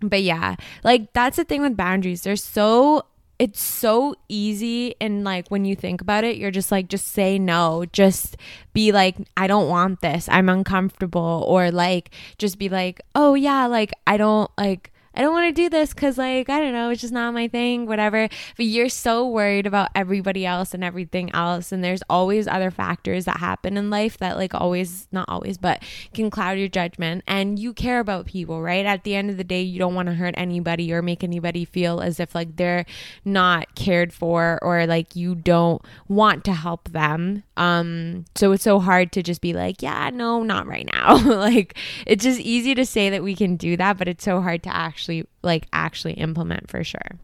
[0.00, 2.22] but yeah like that's the thing with boundaries.
[2.22, 3.04] They're so
[3.38, 7.38] it's so easy and like when you think about it you're just like just say
[7.38, 7.84] no.
[7.92, 8.38] Just
[8.72, 10.26] be like i don't want this.
[10.30, 11.44] I'm uncomfortable.
[11.46, 15.62] Or like just be like oh yeah like i don't like I don't want to
[15.62, 18.28] do this because, like, I don't know, it's just not my thing, whatever.
[18.56, 21.72] But you're so worried about everybody else and everything else.
[21.72, 25.82] And there's always other factors that happen in life that, like, always, not always, but
[26.14, 27.24] can cloud your judgment.
[27.26, 28.86] And you care about people, right?
[28.86, 31.64] At the end of the day, you don't want to hurt anybody or make anybody
[31.64, 32.84] feel as if, like, they're
[33.24, 37.42] not cared for or, like, you don't want to help them.
[37.58, 41.16] Um, so it's so hard to just be like, yeah, no, not right now.
[41.24, 44.62] like, it's just easy to say that we can do that, but it's so hard
[44.62, 47.18] to actually like actually implement for sure.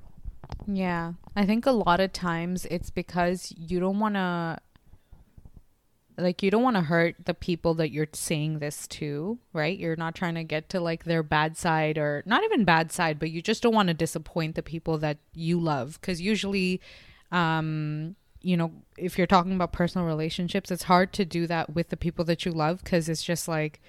[0.67, 1.13] Yeah.
[1.37, 4.59] I think a lot of times it's because you don't want to
[6.17, 9.77] like you don't want to hurt the people that you're saying this to, right?
[9.77, 13.19] You're not trying to get to like their bad side or not even bad side,
[13.21, 16.81] but you just don't want to disappoint the people that you love cuz usually
[17.31, 21.89] um you know, if you're talking about personal relationships, it's hard to do that with
[21.89, 23.81] the people that you love cuz it's just like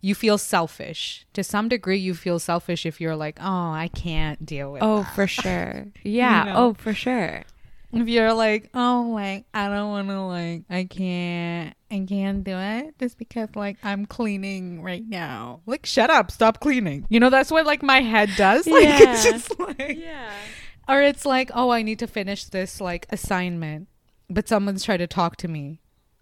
[0.00, 1.26] you feel selfish.
[1.34, 5.02] To some degree you feel selfish if you're like oh i can't deal with oh
[5.02, 5.14] that.
[5.14, 5.86] for sure.
[6.02, 6.46] Yeah.
[6.46, 6.56] you know?
[6.56, 7.44] oh for sure.
[7.92, 12.56] If you're like oh like i don't want to like i can't i can't do
[12.56, 15.60] it just because like i'm cleaning right now.
[15.66, 16.30] Like shut up.
[16.30, 17.06] Stop cleaning.
[17.08, 18.66] You know that's what like my head does.
[18.78, 19.12] Like yeah.
[19.12, 20.32] it's just like yeah
[20.88, 23.88] or it's like oh i need to finish this like assignment.
[24.30, 25.80] But someone's trying to talk to me.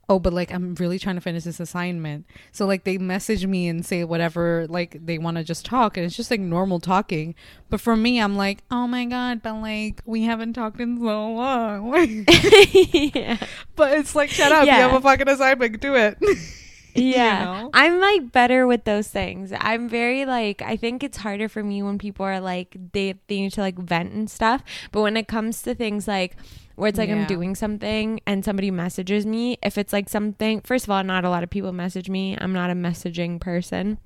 [0.09, 2.27] Oh but like i'm really trying to finish this assignment.
[2.53, 6.07] So like they message me and say whatever like they want to just talk and
[6.07, 7.35] it's just like normal talking.
[7.69, 11.33] But for me i'm like oh my god but like we haven't talked in so
[11.33, 11.93] long.
[12.73, 13.39] Yeah.
[13.75, 14.77] but it's like shut up yeah.
[14.77, 16.19] you have a fucking assignment do it
[17.17, 17.39] yeah.
[17.39, 17.71] You know?
[17.75, 19.53] I'm like better with those things.
[19.57, 23.41] I'm very like I think it's harder for me when people are like they they
[23.41, 24.63] need to like vent and stuff.
[24.93, 26.37] But when it comes to things like
[26.77, 27.17] where it's like yeah.
[27.17, 31.25] I'm doing something and somebody messages me, if it's like something, first of all, not
[31.25, 32.37] a lot of people message me.
[32.39, 33.99] I'm not a messaging person.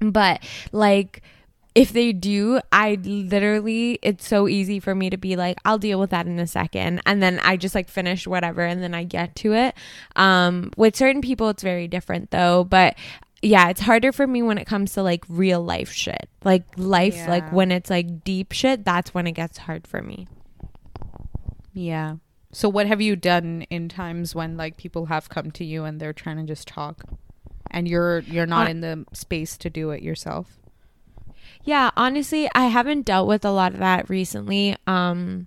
[0.00, 1.22] But like,
[1.74, 6.00] if they do, I literally, it's so easy for me to be like, I'll deal
[6.00, 7.00] with that in a second.
[7.06, 9.74] And then I just like finish whatever and then I get to it.
[10.16, 12.64] Um, with certain people, it's very different though.
[12.64, 12.96] But
[13.42, 16.28] yeah, it's harder for me when it comes to like real life shit.
[16.44, 17.30] Like life, yeah.
[17.30, 20.26] like when it's like deep shit, that's when it gets hard for me.
[21.72, 22.16] Yeah.
[22.52, 26.00] So what have you done in times when like people have come to you and
[26.00, 27.04] they're trying to just talk
[27.70, 30.59] and you're you're not uh, in the space to do it yourself?
[31.64, 34.76] Yeah, honestly, I haven't dealt with a lot of that recently.
[34.86, 35.46] Um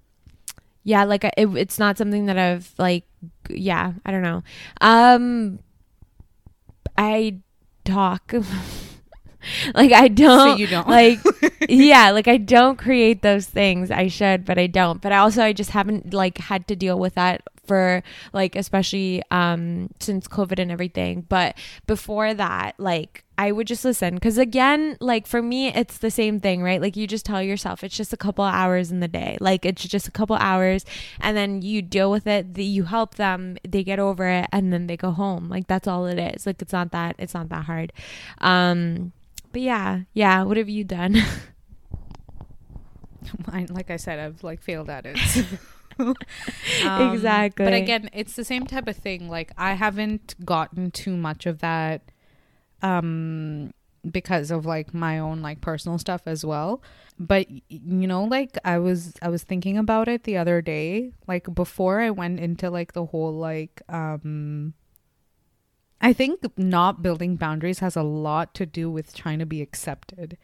[0.83, 3.05] yeah, like it, it's not something that I've like
[3.49, 4.43] yeah, I don't know.
[4.81, 5.59] Um
[6.97, 7.39] I
[7.85, 8.33] talk
[9.73, 10.87] like I don't, so you don't.
[10.87, 11.19] like
[11.69, 13.91] yeah, like I don't create those things.
[13.91, 15.01] I should, but I don't.
[15.01, 19.23] But I also I just haven't like had to deal with that for like especially
[19.31, 21.55] um since covid and everything but
[21.87, 26.39] before that like i would just listen because again like for me it's the same
[26.39, 29.37] thing right like you just tell yourself it's just a couple hours in the day
[29.39, 30.85] like it's just a couple hours
[31.19, 34.71] and then you deal with it the, you help them they get over it and
[34.71, 37.49] then they go home like that's all it is like it's not that it's not
[37.49, 37.91] that hard
[38.39, 39.11] um
[39.53, 40.43] but yeah, yeah.
[40.43, 41.15] What have you done?
[43.47, 45.17] I, like I said, I've like failed at it.
[45.99, 46.15] um,
[47.13, 47.63] exactly.
[47.63, 49.29] But again, it's the same type of thing.
[49.29, 52.01] Like I haven't gotten too much of that
[52.83, 53.73] um
[54.09, 56.81] because of like my own like personal stuff as well.
[57.17, 61.53] But you know, like I was I was thinking about it the other day, like
[61.53, 64.73] before I went into like the whole like um
[66.01, 70.37] I think not building boundaries has a lot to do with trying to be accepted.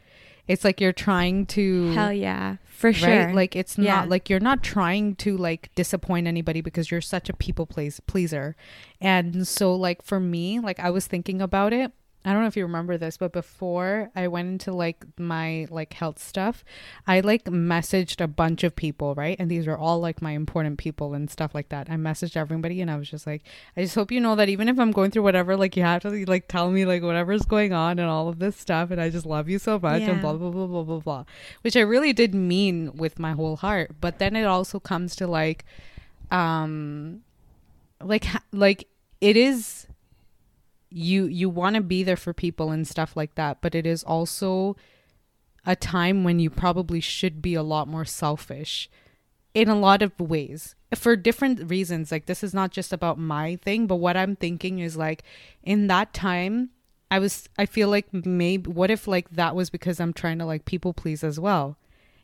[0.48, 2.56] It's like you're trying to Hell yeah.
[2.66, 2.96] For right?
[2.96, 3.34] sure.
[3.34, 3.96] Like it's yeah.
[3.96, 8.00] not like you're not trying to like disappoint anybody because you're such a people please
[8.08, 8.56] pleaser.
[9.02, 11.92] And so like for me, like I was thinking about it
[12.26, 15.94] I don't know if you remember this, but before I went into like my like
[15.94, 16.66] health stuff,
[17.08, 19.38] I like messaged a bunch of people, right?
[19.40, 21.90] And these were all like my important people and stuff like that.
[21.90, 23.44] I messaged everybody and I was just like,
[23.78, 26.02] I just hope you know that even if I'm going through whatever, like you have
[26.02, 29.10] to like tell me like whatever's going on and all of this stuff and I
[29.10, 30.10] just love you so much yeah.
[30.12, 31.24] and blah blah blah blah blah blah.
[31.62, 33.96] Which I really did mean with my whole heart.
[34.02, 35.64] But then it also comes to like
[36.32, 37.22] um
[38.04, 38.88] like like
[39.22, 39.88] it is
[40.90, 44.04] you you want to be there for people and stuff like that but it is
[44.04, 44.76] also
[45.66, 48.90] a time when you probably should be a lot more selfish
[49.54, 53.56] in a lot of ways for different reasons like this is not just about my
[53.58, 55.24] thing but what i'm thinking is like
[55.64, 56.70] in that time
[57.12, 60.46] i was i feel like maybe what if like that was because i'm trying to
[60.46, 61.78] like people please as well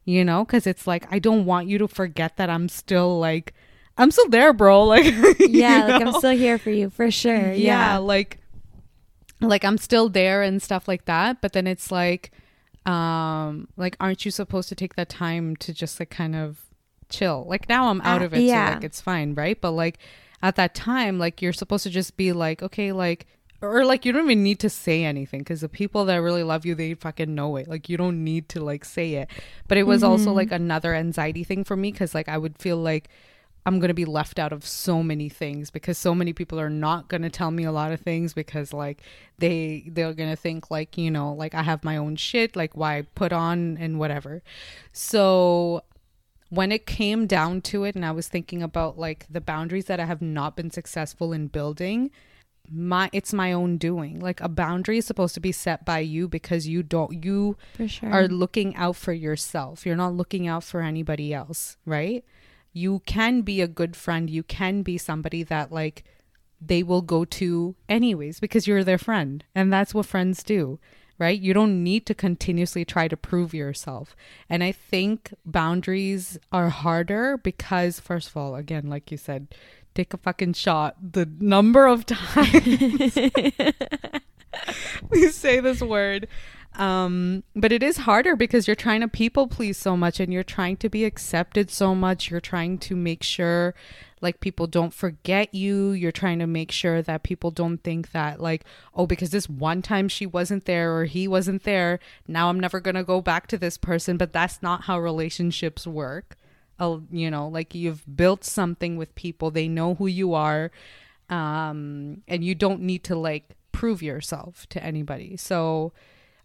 [0.07, 3.53] you know, because it's like I don't want you to forget that I'm still like
[3.97, 4.83] I'm still there, bro.
[4.85, 5.05] Like
[5.39, 7.51] yeah, like I'm still here for you for sure.
[7.53, 7.97] Yeah, Yeah.
[7.97, 8.37] like
[9.41, 11.41] like I'm still there and stuff like that.
[11.41, 12.31] But then it's like,
[12.85, 16.65] um, like aren't you supposed to take that time to just like kind of
[17.09, 17.45] chill?
[17.47, 18.69] Like now I'm out Uh, of it, yeah.
[18.69, 19.59] so like it's fine, right?
[19.59, 19.97] But like
[20.41, 23.25] at that time, like you're supposed to just be like, okay, like
[23.61, 26.65] or like you don't even need to say anything because the people that really love
[26.65, 29.29] you they fucking know it like you don't need to like say it
[29.67, 32.77] but it was also like another anxiety thing for me because like i would feel
[32.77, 33.07] like
[33.65, 37.07] i'm gonna be left out of so many things because so many people are not
[37.07, 39.01] gonna tell me a lot of things because like
[39.39, 43.03] they they're gonna think like you know like i have my own shit like why
[43.15, 44.43] put on and whatever.
[44.91, 45.83] So
[46.49, 49.99] when it came down to it and i was thinking about like the boundaries that
[49.99, 52.11] i have not been successful in building
[52.71, 54.19] my it's my own doing.
[54.19, 57.87] Like a boundary is supposed to be set by you because you don't you For
[57.87, 58.11] sure.
[58.11, 59.85] are looking out for yourself.
[59.85, 62.23] You're not looking out for anybody else right
[62.75, 64.29] you can be a good friend.
[64.29, 66.03] You can be somebody that like
[66.59, 69.43] they will go to anyways because you're their friend.
[69.55, 70.79] And that's what friends do
[71.17, 71.39] right?
[71.39, 74.15] You don't need to continuously try to prove yourself.
[74.49, 79.47] And i think boundaries are harder because first of all again like you said
[79.93, 83.17] take a fucking shot the number of times
[85.09, 86.27] we say this word
[86.77, 90.43] um but it is harder because you're trying to people please so much and you're
[90.43, 92.29] trying to be accepted so much.
[92.29, 93.73] You're trying to make sure
[94.21, 95.91] like people don't forget you.
[95.91, 99.81] You're trying to make sure that people don't think that like oh because this one
[99.81, 103.47] time she wasn't there or he wasn't there now i'm never going to go back
[103.47, 104.17] to this person.
[104.17, 106.37] But that's not how relationships work.
[106.77, 109.49] Uh, you know like you've built something with people.
[109.51, 110.71] They know who you are
[111.29, 115.37] um and you don't need to like prove yourself to anybody.
[115.37, 115.91] So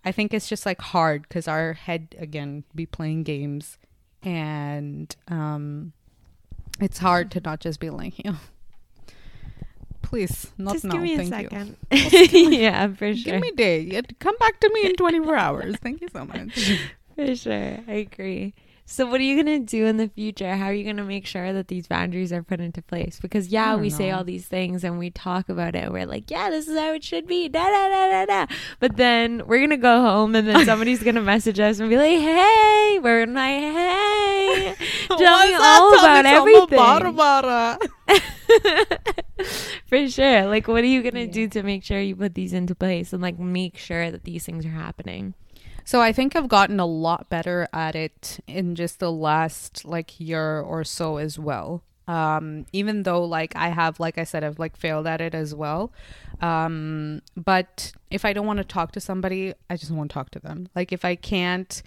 [0.04, 3.78] i think it's just like hard because our head again be playing games
[4.22, 5.92] and um
[6.80, 8.38] it's hard to not just be like you know
[10.02, 11.76] please not Just now give me a thank you second.
[12.52, 13.32] yeah, for sure.
[13.32, 16.72] give me a day come back to me in 24 hours thank you so much
[17.16, 17.78] For sure.
[17.86, 18.54] I agree.
[18.92, 20.56] So what are you going to do in the future?
[20.56, 23.20] How are you going to make sure that these boundaries are put into place?
[23.22, 25.92] Because yeah, we say all these things and we talk about it.
[25.92, 27.48] We're like, yeah, this is how it should be.
[27.48, 28.46] Da da da da da.
[28.80, 31.88] But then we're going to go home and then somebody's going to message us and
[31.88, 34.74] be like, "Hey, we're like, hey,
[35.06, 36.66] tell me all about everything."
[39.86, 40.46] For sure.
[40.46, 41.32] Like what are you going to Yeah.
[41.32, 44.44] do to make sure you put these into place and like make sure that these
[44.44, 45.34] things are happening?
[45.90, 50.20] So I think I've gotten a lot better at it in just the last like
[50.20, 51.82] year or so as well.
[52.06, 55.52] Um, even though like I have, like I said, I've like failed at it as
[55.52, 55.92] well.
[56.40, 60.38] Um, but if I don't want to talk to somebody, I just won't talk to
[60.38, 60.68] them.
[60.76, 61.82] Like if I can't,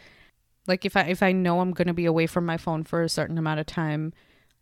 [0.68, 3.08] like if I if I know I'm gonna be away from my phone for a
[3.08, 4.12] certain amount of time,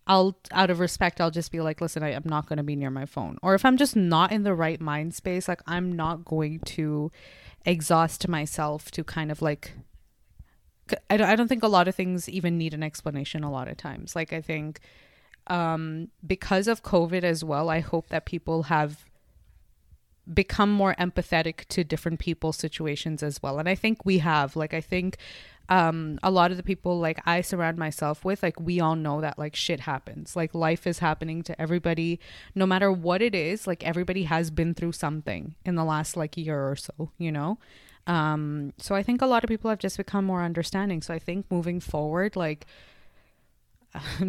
[0.06, 2.92] I'll out of respect, I'll just be like, listen, I, I'm not gonna be near
[2.92, 3.40] my phone.
[3.42, 7.12] Or if I'm just not in the right mind space, like I'm not going to
[7.66, 9.74] exhaust myself to kind of like
[11.10, 13.68] I don't, I don't think a lot of things even need an explanation a lot
[13.68, 14.16] of times.
[14.16, 14.80] Like i think
[15.48, 19.06] um because of covid as well i hope that people have
[20.32, 23.58] become more empathetic to different people's situations as well.
[23.60, 24.56] And i think we have.
[24.56, 25.18] Like i think
[25.72, 29.22] um a lot of the people like i surround myself with like we all know
[29.22, 30.36] that like shit happens.
[30.36, 32.20] Like life is happening to everybody.
[32.54, 36.36] No matter what it is like everybody has been through something in the last like
[36.36, 37.58] year or so you know?
[38.06, 41.02] Um so i think a lot of people have just become more understanding.
[41.02, 42.66] So i think moving forward like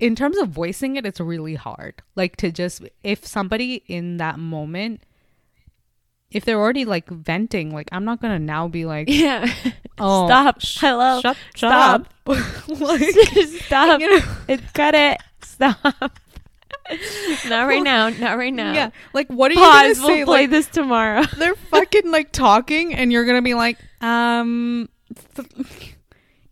[0.00, 2.02] in terms of voicing it it's really hard.
[2.14, 5.02] Like to just if somebody in that moment
[6.32, 9.46] if they're already like venting like i'm not gonna now be like Yeah.
[9.98, 10.60] oh Stop.
[10.60, 11.20] sh- Hello.
[11.20, 12.08] shut, shut Stop.
[12.80, 13.02] like
[13.64, 14.00] Stop.
[14.00, 15.20] you know It, cut it.
[15.42, 15.78] Stop.
[17.48, 18.08] Not right now.
[18.08, 18.72] Not right now.
[18.72, 19.98] yeah like what are you Pause.
[20.00, 21.22] gonna We'll say play like this tomorrow.
[21.38, 24.88] they're fucking like talking and you're gonna be like um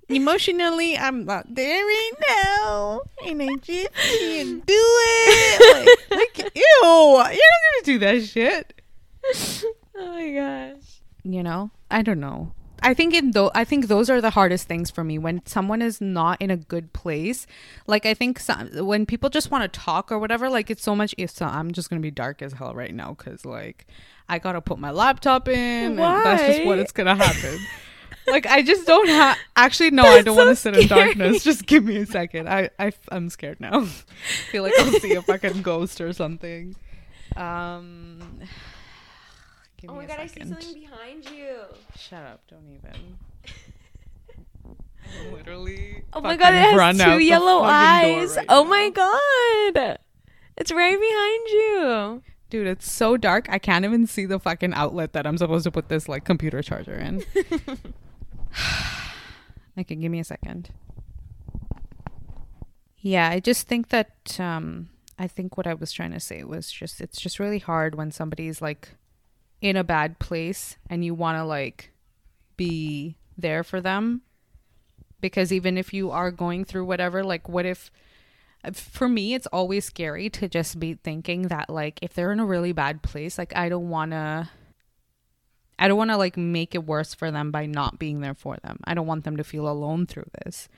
[0.09, 6.63] emotionally i'm not there right now and i just can't do it like, like ew
[6.83, 8.80] you're not gonna do that shit
[9.35, 11.03] oh my gosh.
[11.25, 11.71] you know?
[11.91, 12.53] I don't know.
[12.83, 15.19] I think in though i think those are the hardest things for me.
[15.19, 17.47] When someone is not in a good place
[17.87, 20.97] like i think some, when people just want to talk or whatever like it's so
[20.97, 23.87] much if so, i'm just gonna be dark as hell right now because like
[24.29, 27.59] i gotta put my laptop in and that's just what it's gonna happen.
[28.27, 31.43] Like i just don't have actually no i don't want to sit in darkness.
[31.51, 32.49] Just give me a second.
[32.49, 33.87] I, I i'm scared now.
[34.51, 36.77] Feel like i'll see a fucking ghost or something.
[37.35, 38.41] Um
[39.81, 41.57] give Oh me my a god, I see something behind you.
[41.97, 43.17] Shut up, don't even.
[45.33, 46.05] Literally.
[46.13, 48.37] Oh my god, it has two yellow eyes.
[48.37, 48.71] right oh now.
[48.71, 49.99] my god.
[50.57, 52.23] It's right behind you.
[52.51, 53.47] Dude, it's so dark.
[53.49, 56.63] I can't even see the fucking outlet that I'm supposed to put this like computer
[56.63, 57.25] charger in.
[59.79, 60.71] okay, give me a second.
[62.99, 66.71] Yeah, I just think that um I think what I was trying to say was
[66.71, 68.91] just it's just really hard when somebody's like
[69.61, 71.91] in a bad place and you want to like
[72.57, 74.23] be there for them.
[75.21, 77.91] Because even if you are going through whatever like what if
[78.75, 82.45] for me it's always scary to just be thinking that like if they're in a
[82.45, 84.47] really bad place like i don't want to
[85.79, 88.59] i don't want to like make it worse for them by not being there for
[88.63, 88.79] them.
[88.85, 90.69] I don't want them to feel alone through this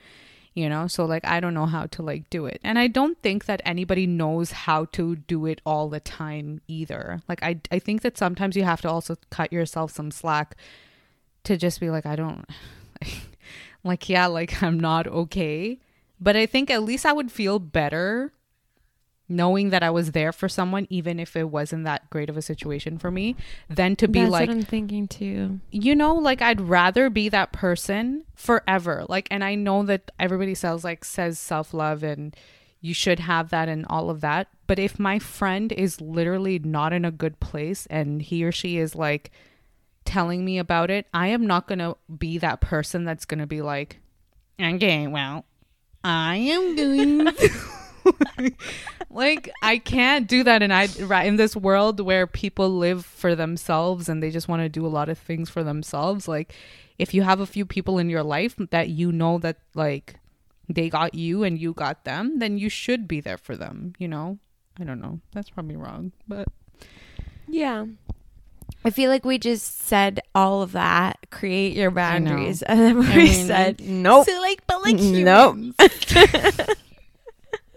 [0.53, 0.87] you know?
[0.87, 2.59] So like i don't know how to like do it.
[2.63, 7.21] And i don't think that anybody knows how to do it all the time either.
[7.27, 10.55] Like i i think that sometimes you have to also cut yourself some slack
[11.43, 12.45] to just be like i don't
[13.83, 15.79] like yeah like i'm not okay.
[16.23, 18.31] But I think at least I would feel better
[19.29, 22.41] knowing that I was there for someone, even if it wasn't that great of a
[22.41, 23.35] situation for me,
[23.69, 25.59] than to be That's like, I'm thinking too.
[25.71, 29.05] you know, like I'd rather be that person forever.
[29.07, 32.35] Like, and I know that everybody says like says self love and
[32.81, 34.49] you should have that and all of that.
[34.67, 38.77] But if my friend is literally not in a good place and he or she
[38.77, 39.31] is like
[40.03, 43.99] telling me about it, I am not gonna be that person that's gonna be like,
[44.61, 45.45] okay, well,
[46.03, 47.27] I am doing
[49.09, 53.35] like I can't do that and I right in this world where people live for
[53.35, 56.53] themselves and they just want to do a lot of things for themselves like
[56.99, 60.15] if you have a few people in your life that you know that like
[60.69, 64.07] they got you and you got them then you should be there for them you
[64.07, 64.37] know
[64.79, 66.47] I don't know that's probably wrong but
[67.47, 67.85] Yeah.
[68.85, 71.17] I feel like we just said all of that.
[71.31, 74.25] Create your boundaries, and then we I mean, said nope.
[74.27, 75.57] so like but like Nope.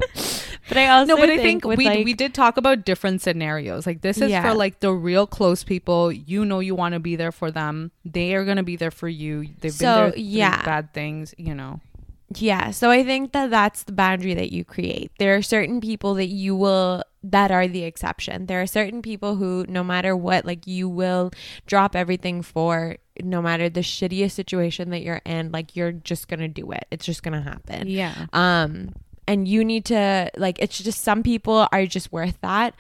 [0.69, 3.87] But I also no, but I think we like, we did talk about different scenarios.
[3.87, 4.43] Like this is Yeah.
[4.43, 6.11] for like the real close people.
[6.11, 7.93] You know, you want to be there for them.
[8.05, 9.47] They are gonna be there for you.
[9.61, 10.65] They've So, been there yeah.
[10.65, 11.35] bad things.
[11.39, 11.81] You know.
[12.35, 15.13] Yeah, so I think that that's the boundary that you create.
[15.21, 18.47] There are certain people that you will that are the exception.
[18.47, 21.31] There are certain people who no matter what like you will
[21.67, 26.41] drop everything for no matter the shittiest situation that you're in, like you're just going
[26.41, 26.87] to do it.
[26.91, 27.87] It's just going to happen.
[27.89, 28.27] Yeah.
[28.33, 28.95] Um
[29.29, 32.75] and you need to like it's just some people are just worth that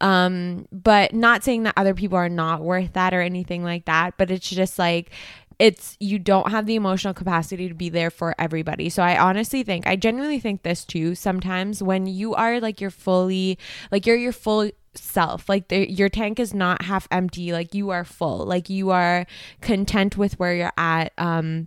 [0.00, 4.14] um but not saying that other people are not worth that or anything like that
[4.16, 5.10] but it's just like
[5.58, 8.88] it's you don't have the emotional capacity to be there for everybody.
[8.88, 11.14] So I honestly think I genuinely think this too.
[11.14, 13.58] Sometimes when you are like you're fully
[13.92, 17.90] like you're your full self like the, your tank is not half empty like you
[17.90, 19.26] are full like you are
[19.62, 21.66] content with where you're at um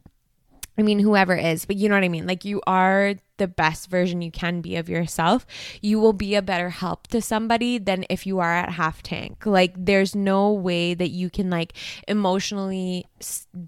[0.78, 2.28] I mean, whoever is, but you know what I mean?
[2.28, 5.46] Like, you are the best version you can be of yourself.
[5.82, 9.46] You will be a better help to somebody than if you are at half tank.
[9.46, 11.74] Like, there's no way that you can, like,
[12.08, 13.06] emotionally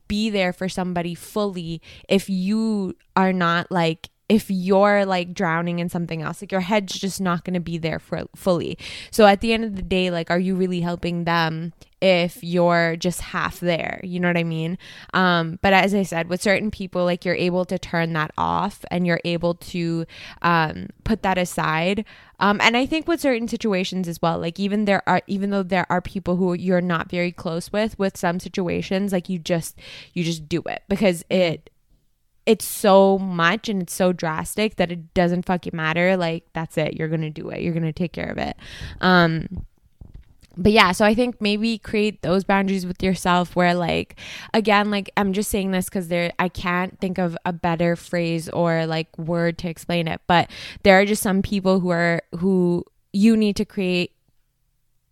[0.08, 5.88] be there for somebody fully if you are not, like, if you're like drowning in
[5.88, 8.78] something else like your head's just not going to be there for fully
[9.10, 11.72] so at the end of the day like are you really helping them
[12.02, 14.78] if you're just half there you know what i mean
[15.14, 18.86] um but as i said with certain people like you're able to turn that off
[18.92, 20.06] and you're able to
[20.44, 22.06] um put that aside
[22.40, 25.64] um and i think with certain situations as well like even there are even though
[25.64, 29.80] there are people who you're not very close with with some situations like you just
[30.14, 31.70] you just do it because it
[32.48, 36.16] it's so much and it's so drastic that it doesn't fucking matter.
[36.16, 36.94] Like that's it.
[36.94, 37.62] You're gonna do it.
[37.62, 38.56] You're gonna take care of it.
[39.02, 39.66] Um
[40.58, 44.20] but yeah, so I think maybe create those boundaries with yourself where like
[44.54, 48.50] again, like I'm just saying this because there I can't think of a better phrase
[48.50, 50.50] or like word to explain it, but
[50.84, 52.84] there are just some people who are who
[53.14, 54.12] you need to create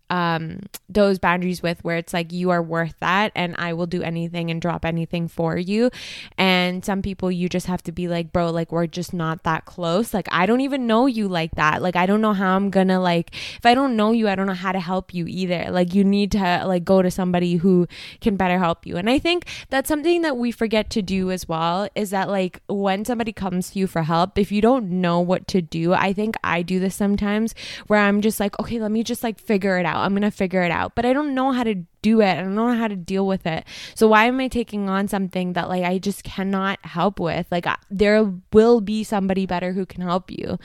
[0.09, 4.03] um those boundaries with where it's like you are worth that and I will do
[4.03, 5.89] anything and drop anything for you.
[6.37, 9.65] And some people you just have to be like bro like we're just not that
[9.65, 10.13] close.
[10.13, 11.81] Like I don't even know you like that.
[11.81, 14.47] Like I don't know how I'm gonna like if I don't know you I don't
[14.47, 15.67] know how to help you either.
[15.69, 17.87] Like you need to like go to somebody who
[18.21, 18.97] can better help you.
[18.97, 22.61] And I think that's something that we forget to do as well is that like
[22.67, 26.13] when somebody comes to you for help if you don't know what to do I
[26.13, 27.55] think I do this sometimes
[27.87, 30.63] where I'm just like okay let me just like figure it out I'm gonna figure
[30.63, 32.95] it out but I don't know how to do it I don't know how to
[32.95, 33.65] deal with it
[33.95, 37.67] so why am I taking on something that like I just cannot help with like
[37.67, 40.57] I, there will be somebody better who can help you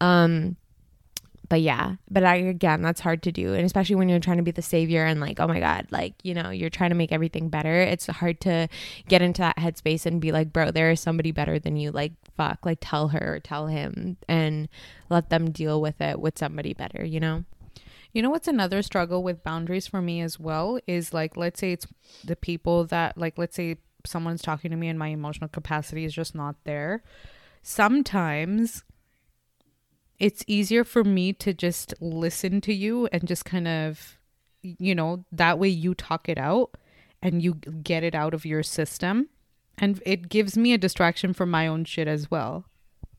[0.00, 0.56] um
[1.48, 4.42] but yeah, but I again, that's hard to do, and especially when you're trying to
[4.42, 7.10] be the savior and like, oh my god, like you know, you're trying to make
[7.10, 7.80] everything better.
[7.80, 8.68] It's hard to
[9.08, 11.90] get into that headspace and be like, bro, there is somebody better than you.
[11.90, 14.68] Like, fuck, like tell her or tell him, and
[15.08, 17.04] let them deal with it with somebody better.
[17.04, 17.44] You know.
[18.12, 21.72] You know what's another struggle with boundaries for me as well is like let's say
[21.72, 21.86] it's
[22.24, 26.14] the people that like let's say someone's talking to me and my emotional capacity is
[26.14, 27.02] just not there.
[27.62, 28.84] Sometimes
[30.18, 34.18] it's easier for me to just listen to you and just kind of
[34.62, 36.76] you know that way you talk it out
[37.22, 39.28] and you get it out of your system
[39.76, 42.64] and it gives me a distraction from my own shit as well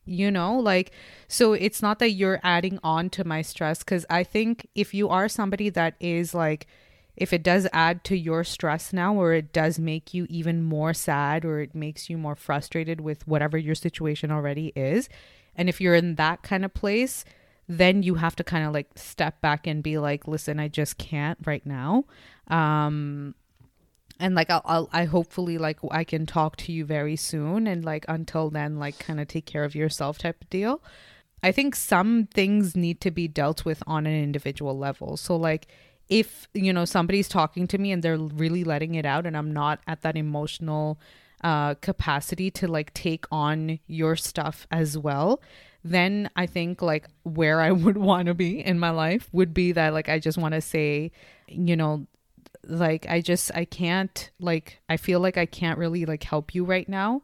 [0.10, 0.92] you know like
[1.28, 5.08] so it's not that you're adding on to my stress cuz i think if you
[5.10, 6.68] are somebody that is like
[7.16, 10.94] if it does add to your stress now or it does make you even more
[10.94, 15.10] sad or it makes you more frustrated with whatever your situation already is
[15.56, 17.24] and if you're in that kind of place
[17.68, 20.98] then you have to kind of like step back and be like listen i just
[20.98, 22.04] can't right now.
[22.48, 23.36] Um
[24.20, 27.86] and like I'll, I'll i hopefully like i can talk to you very soon and
[27.86, 30.82] like until then like kind of take care of yourself type of deal.
[31.42, 35.16] I think some things need to be dealt with on an individual level.
[35.16, 35.68] So like
[36.10, 39.54] if you know somebody's talking to me and they're really letting it out and i'm
[39.54, 41.00] not at that emotional
[41.44, 45.40] uh capacity to like take on your stuff as well
[45.84, 49.72] then i think like where i would want to be in my life would be
[49.72, 51.12] that like i just want to say
[51.48, 52.06] you know
[52.68, 56.64] like i just i can't like i feel like i can't really like help you
[56.64, 57.22] right now.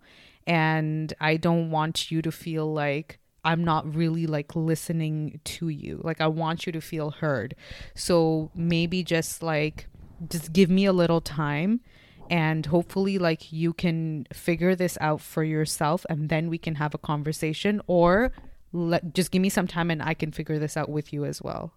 [0.48, 6.02] And i don't want you to feel like i'm not really like listening to you.
[6.04, 7.56] Like i want you to feel heard.
[7.96, 9.88] So maybe just like
[10.30, 11.82] just give me a little time
[12.30, 16.96] and hopefully like you can figure this out for yourself and then we can have
[16.96, 18.32] a conversation or
[18.72, 21.42] let just give me some time and i can figure this out with you as
[21.42, 21.74] well.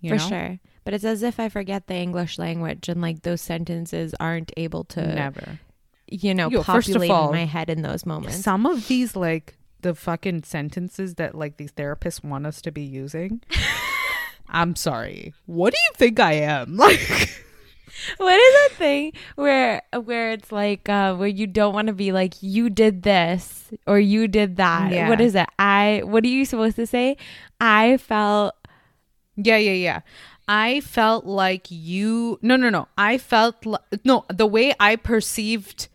[0.00, 0.28] You for know?
[0.28, 4.52] sure but it's as if I forget the English language and like those sentences aren't
[4.56, 5.58] able to never,
[6.06, 8.38] you know, Yo, populate all, in my head in those moments.
[8.38, 12.82] Some of these like the fucking sentences that like these therapists want us to be
[12.82, 13.42] using.
[14.48, 15.32] I'm sorry.
[15.46, 16.76] What do you think I am?
[16.86, 17.30] Like
[18.16, 22.12] what is that thing where where it's like uh where you don't want to be
[22.12, 25.08] like you did this or you did that yeah.
[25.08, 27.16] what is it i what are you supposed to say
[27.60, 28.54] i felt
[29.36, 30.00] yeah yeah yeah
[30.46, 32.88] I felt like you no no no.
[32.98, 35.88] I felt like no, the way I perceived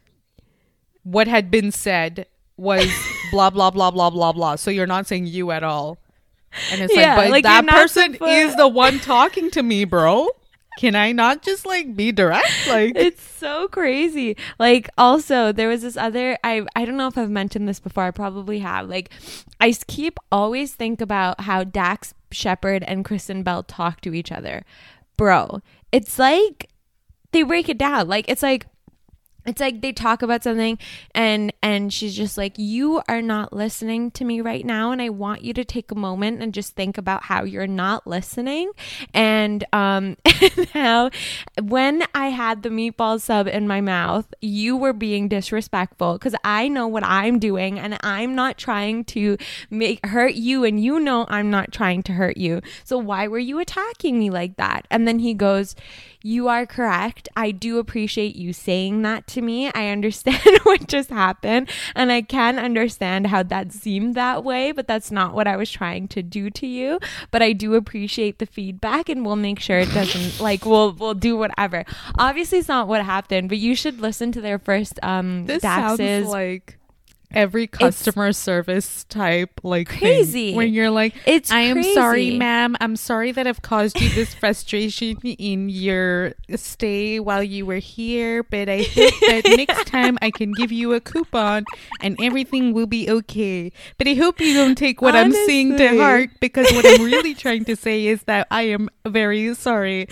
[1.04, 2.28] what had been said
[2.58, 2.88] was
[3.32, 4.56] blah blah blah blah blah blah.
[4.56, 5.98] So you're not saying you at all.
[6.72, 10.30] And it's yeah, like, but like that person is the one talking to me, bro.
[10.80, 12.48] Can I not just like be direct?
[12.68, 14.38] Like it's so crazy.
[14.58, 18.06] Like also there was this other I I don't know if I've mentioned this before.
[18.06, 18.88] I probably have.
[18.88, 19.12] Like
[19.60, 24.64] I keep always think about how Dax Shepard and Kristen Bell talk to each other.
[25.18, 25.62] Bro,
[25.92, 26.70] it's like
[27.32, 28.08] they break it down.
[28.08, 28.68] Like it's like
[29.50, 30.78] it's like they talk about something
[31.14, 35.10] and and she's just like you are not listening to me right now and i
[35.10, 38.72] want you to take a moment and just think about how you're not listening.
[39.14, 41.10] And um and how
[41.62, 46.68] when i had the meatball sub in my mouth you were being disrespectful because i
[46.68, 49.38] know what i'm doing and i'm not trying to
[49.70, 52.62] make hurt you and you know i'm not trying to hurt you.
[52.84, 54.86] So why were you attacking me like that?
[54.92, 55.76] And then he goes
[56.22, 57.30] you are correct.
[57.36, 59.72] I do appreciate you saying that to me.
[59.72, 64.88] I understand what just happened and I can understand how that seemed that way, but
[64.88, 67.00] that's not what I was trying to do to you.
[67.32, 71.14] But I do appreciate the feedback and we'll make sure it doesn't like we'll we'll
[71.14, 71.86] do whatever.
[72.18, 76.28] Obviously it's not what happened, but you should listen to their first um this Dax's
[76.28, 76.79] like
[77.32, 80.56] every customer it's service type like crazy.
[80.56, 82.76] When you're like it's i am sorry ma'am.
[82.82, 88.42] I'm sorry that i've caused you this frustration in your stay while you were here
[88.42, 91.66] but i think that next time i can give you a coupon
[92.02, 93.72] and everything will be okay.
[93.98, 95.40] But i hope you don't take what Honestly.
[95.40, 98.90] i'm saying to heart because what i'm really trying to say is that i am
[99.06, 100.08] very sorry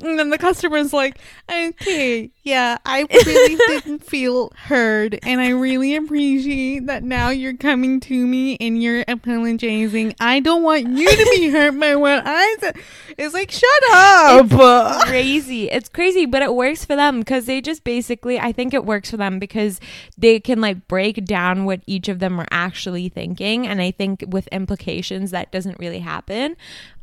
[0.00, 1.18] and then the customer's like,
[1.50, 5.18] okay, yeah, I really didn't feel heard.
[5.22, 10.14] And I really appreciate that now you're coming to me and you're apologizing.
[10.20, 12.76] I don't want you to be hurt by what I said.
[13.16, 14.46] It's like, shut up.
[14.50, 15.70] It's crazy.
[15.70, 19.10] It's crazy, but it works for them because they just basically, I think it works
[19.10, 19.80] for them because
[20.16, 23.66] they can like break down what each of them are actually thinking.
[23.66, 26.56] And I think with implications, that doesn't really happen.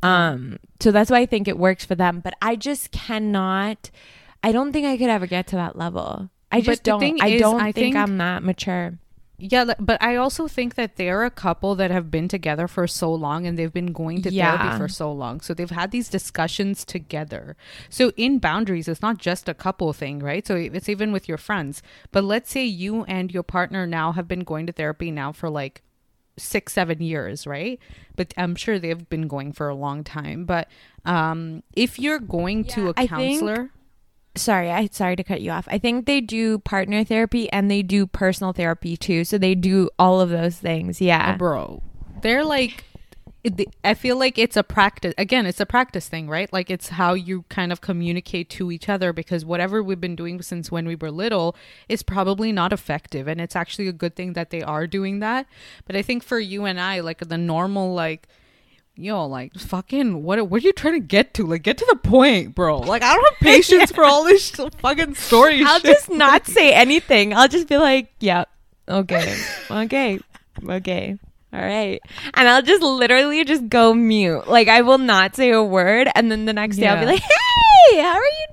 [0.06, 2.20] Um, so that's why I think it works for them.
[2.20, 3.90] But I just cannot.
[4.44, 6.30] I don't think I could ever get to that level.
[6.52, 7.22] I just don't.
[7.22, 8.98] I is, don't I think, think I'm that mature.
[9.38, 13.14] Yeah, but I also think that they're a couple that have been together for so
[13.14, 14.58] long and they've been going to Yeah.
[14.58, 15.42] therapy for so long.
[15.42, 17.58] So they've had these discussions together.
[17.90, 20.48] So in boundaries, it's not just a couple thing, right?
[20.48, 21.84] So it's even with your friends.
[22.14, 25.50] But let's say you and your partner now have been going to therapy now for
[25.50, 25.82] like
[26.38, 27.80] six, seven years, right?
[28.16, 30.46] But I'm sure they've been going for a long time.
[30.46, 30.68] But
[31.06, 33.70] um, if you're going to Yeah, a I think- counselor,
[34.36, 35.68] sorry i sorry to cut you off.
[35.72, 39.24] I think they do partner therapy and they do personal therapy too.
[39.24, 41.00] So they do all of those things.
[41.00, 41.38] Yeah.
[41.38, 41.82] Bro.
[42.22, 42.84] They're like
[43.46, 46.52] it- i feel like it's a practice again it's a practice thing right?
[46.52, 50.42] Like it's how you kind of communicate to each other because whatever we've been doing
[50.42, 51.56] since when we were little
[51.88, 55.46] is probably not effective and it's actually a good thing that they are doing that.
[55.86, 58.28] But i think for you and i like the normal like
[58.98, 61.46] yo like fucking what what are you trying to get to?
[61.46, 62.80] Like get to the point bro.
[62.80, 65.96] Like i don't have patience for all this sh- fucking story i'll shit.
[65.96, 67.34] just not say anything.
[67.34, 68.50] I'll just be like yep
[68.88, 69.38] okay
[69.70, 70.20] okay
[70.70, 71.18] okay
[71.56, 72.02] all right.
[72.34, 74.48] And i'll just literally just go mute.
[74.48, 77.22] Like i will not say a word and then the next day i'll be like
[77.22, 78.48] hey how are you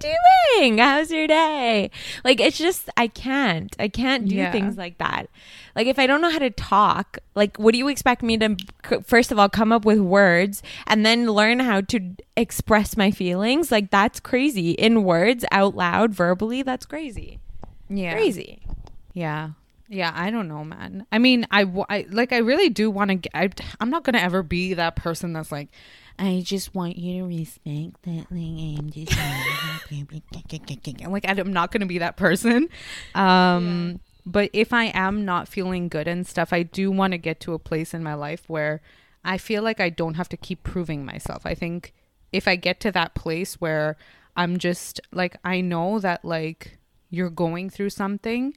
[0.59, 0.78] doing?
[0.78, 1.90] How's your day?
[2.24, 3.74] Like it's just i can't.
[3.78, 4.53] I can't do Yeah.
[4.53, 5.26] things like that.
[5.74, 8.57] Like if i don't know how to talk like what do you expect me to
[9.05, 13.72] first of all come up with words and then learn how to express my feelings?
[13.72, 14.72] Like that's crazy.
[14.72, 17.38] In words out loud verbally that's crazy.
[17.88, 18.12] Yeah.
[18.12, 18.62] Crazy.
[19.14, 19.50] Yeah.
[19.93, 21.07] Yeah, I don't know, man.
[21.12, 23.30] I mean, I, I like I really do want to
[23.78, 25.68] I'm not going to ever be that person that's like
[26.18, 29.12] I just want you to respect that like I'm just
[31.11, 32.70] like I'm not going to be that person.
[33.14, 37.38] Um but if I am not feeling good and stuff, I do want to get
[37.40, 38.80] to a place in my life where
[39.26, 41.45] I feel like I don't have to keep proving myself.
[41.45, 41.93] I think
[42.32, 43.99] if I get to that place where
[44.36, 46.78] I'm just like I know that like
[47.11, 48.55] you're going through something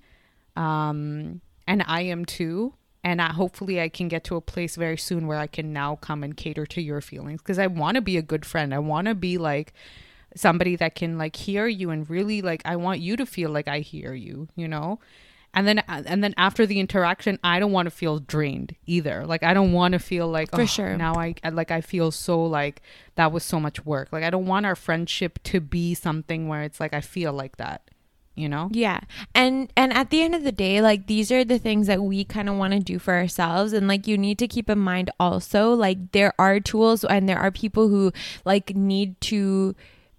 [0.55, 4.97] um and I am too and I, hopefully I can get to a place very
[4.97, 8.01] soon where I can now come and cater to your feelings because I want to
[8.01, 8.73] be a good friend.
[8.73, 9.73] I want to be like
[10.35, 13.67] somebody that can like hear you and really like I want you to feel like
[13.67, 14.99] I hear you, you know?
[15.53, 19.25] And then and then after the interaction, I don't want to feel drained either.
[19.25, 20.97] Like I don't want to feel like For "Oh, sure.
[20.97, 22.81] now I I- like I feel so like
[23.15, 24.09] that was so much work.
[24.11, 27.55] Like I don't want our friendship to be something where it's like I feel like
[27.57, 27.89] that,
[28.35, 28.69] you know?
[28.71, 28.99] Yeah.
[29.33, 32.23] And and at the end of the day, like these are the things that we
[32.23, 35.09] kind of want to do for ourselves and like you need to keep in mind
[35.19, 38.11] also like there are tools and there are people who
[38.43, 39.75] like need to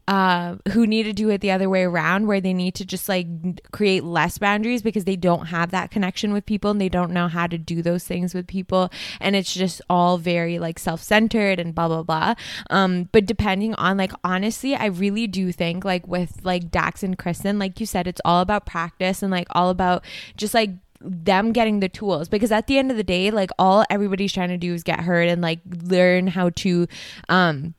[0.09, 3.09] uh, who need to do it the other way around where they need to just
[3.09, 3.27] like
[3.73, 7.27] create less boundaries because they don't have that connection with people and they don't know
[7.27, 8.91] how to do those things with people.
[9.21, 12.35] And it's just all very like self-centered and blah blah blah.
[12.71, 17.19] Um but depending on like honestly i really do think like with like dax and
[17.19, 20.05] kristen like you said it's all about practice and like all about
[20.37, 22.29] just like them getting the tools.
[22.29, 25.01] Because at the end of the day like all everybody's trying to do is get
[25.01, 26.87] hurt and like learn how to
[27.29, 27.75] um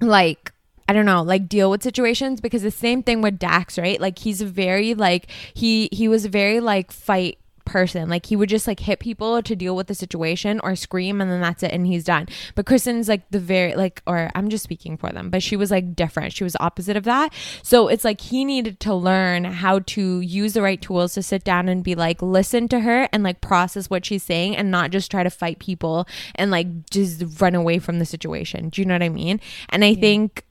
[0.00, 0.52] like
[0.88, 4.00] I don't know, like deal with situations because the same thing with Dax, right?
[4.00, 8.08] Like he's a very like he he was a very like fight person.
[8.08, 11.30] Like he would just like hit people to deal with the situation or scream and
[11.30, 12.26] then that's it and he's done.
[12.54, 15.70] But Kristen's like the very like or I'm just speaking for them, but she was
[15.70, 16.32] like different.
[16.32, 17.34] She was opposite of that.
[17.62, 21.44] So it's like he needed to learn how to use the right tools to sit
[21.44, 24.90] down and be like listen to her and like process what she's saying and not
[24.90, 28.70] just try to fight people and like just run away from the situation.
[28.70, 29.40] Do you know what I mean?
[29.68, 30.42] And I think you-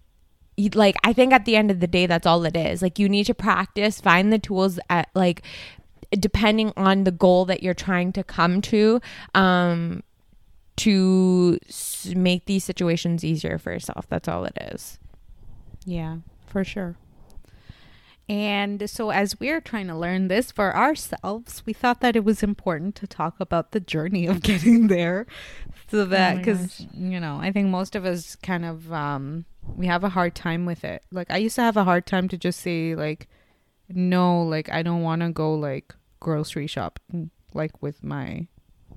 [0.74, 2.82] like I think at the end of the day that's all it is.
[2.82, 5.44] Like you need to practice, find the tools at like
[6.12, 9.02] depending on the goal that you're trying to come to
[9.36, 10.04] um
[10.78, 11.58] to
[12.16, 14.08] make these situations easier for yourself.
[14.10, 15.00] That's all it is.
[15.86, 16.96] Yeah, for sure.
[18.30, 22.44] And so, as we're trying to learn this for ourselves, we thought that it was
[22.44, 25.26] important to talk about the journey of getting there.
[25.90, 29.88] So that, my because, you know, I think most of us kind of, um, we
[29.88, 31.04] have a hard time with it.
[31.10, 33.30] Like, I used to have a hard time to just say, like,
[33.88, 37.00] no, like, I don't want to go, like, grocery shop,
[37.54, 38.48] like, with my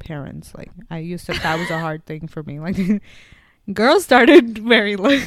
[0.00, 0.52] parents.
[0.56, 2.58] Like, I used to, that was a hard thing for me.
[2.60, 3.02] Like,
[3.72, 5.22] girls started very like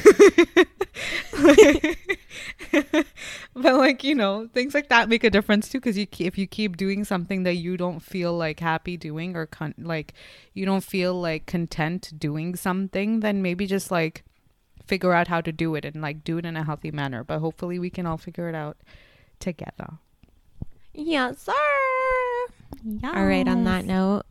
[3.54, 6.36] but like you know things like that make a difference too because you ke- if
[6.36, 10.12] you keep doing something that you don't feel like happy doing or con- like
[10.52, 14.24] you don't feel like content doing something then maybe just like
[14.86, 17.24] figure out how to do it and like do it in a healthy manner.
[17.24, 18.76] But hopefully we can all figure it out
[19.40, 19.94] together.
[20.92, 21.52] Yes, sir.
[23.02, 24.24] All right, on that note,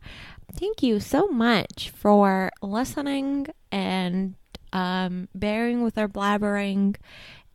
[0.52, 4.36] thank you so much for listening and
[4.72, 6.94] um, bearing with our blabbering.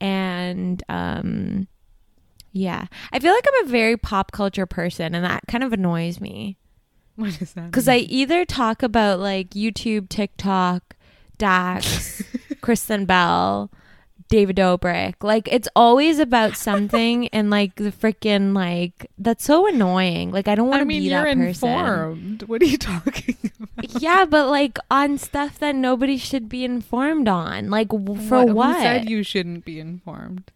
[0.01, 1.67] And um,
[2.51, 6.20] yeah, I feel like I'm a very pop culture person, and that kind of annoys
[6.20, 6.57] me.
[7.15, 7.65] What is that?
[7.67, 10.97] Because I either talk about like YouTube, TikTok,
[11.38, 12.22] Dax,
[12.61, 13.72] Kristen Bell,
[14.30, 15.15] David Dobrik.
[15.21, 20.32] Like it's always about something and like the freaking like that's so annoying.
[20.32, 21.69] Like I don't want to I to mean, be you're that person.
[21.69, 22.43] informed.
[22.43, 24.01] What are you talking about?
[24.01, 27.69] yeah, but like on stuff that nobody should be informed on.
[27.69, 28.77] Like w- for Who what?
[28.80, 30.51] said you shouldn't be informed?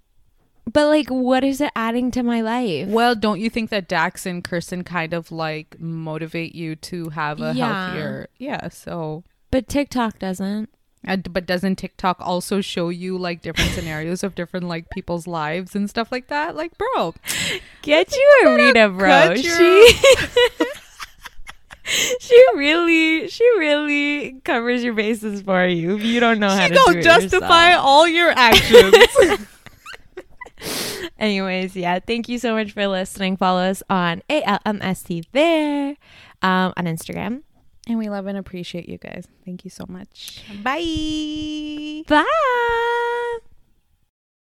[0.72, 2.88] but like what is it adding to my life?
[2.88, 7.42] Well, don't you think that Dax and Kirsten kind of like motivate you to have
[7.42, 7.86] a Yeah.
[7.88, 8.28] healthier?
[8.38, 8.70] Yeah.
[8.70, 10.70] So, But TikTok doesn't.
[11.30, 15.90] But doesn't TikTok also show you like different scenarios of different like people's lives and
[15.90, 16.56] stuff like that?
[16.56, 17.14] Like, bro,
[17.82, 19.36] Get you a Rita, bro.
[19.36, 19.90] She
[21.86, 25.98] She really, she really covers your bases for you.
[25.98, 27.86] You don't know how she to do justify yourself.
[27.86, 28.96] all your actions.
[31.20, 33.36] Anyways, yeah, thank you so much for listening.
[33.36, 35.98] Follow us on ALMST there
[36.42, 37.42] um, on Instagram.
[37.88, 39.28] And we love and appreciate you guys.
[39.46, 40.44] Thank you so much.
[40.64, 42.04] Bye.
[42.08, 43.40] Bye.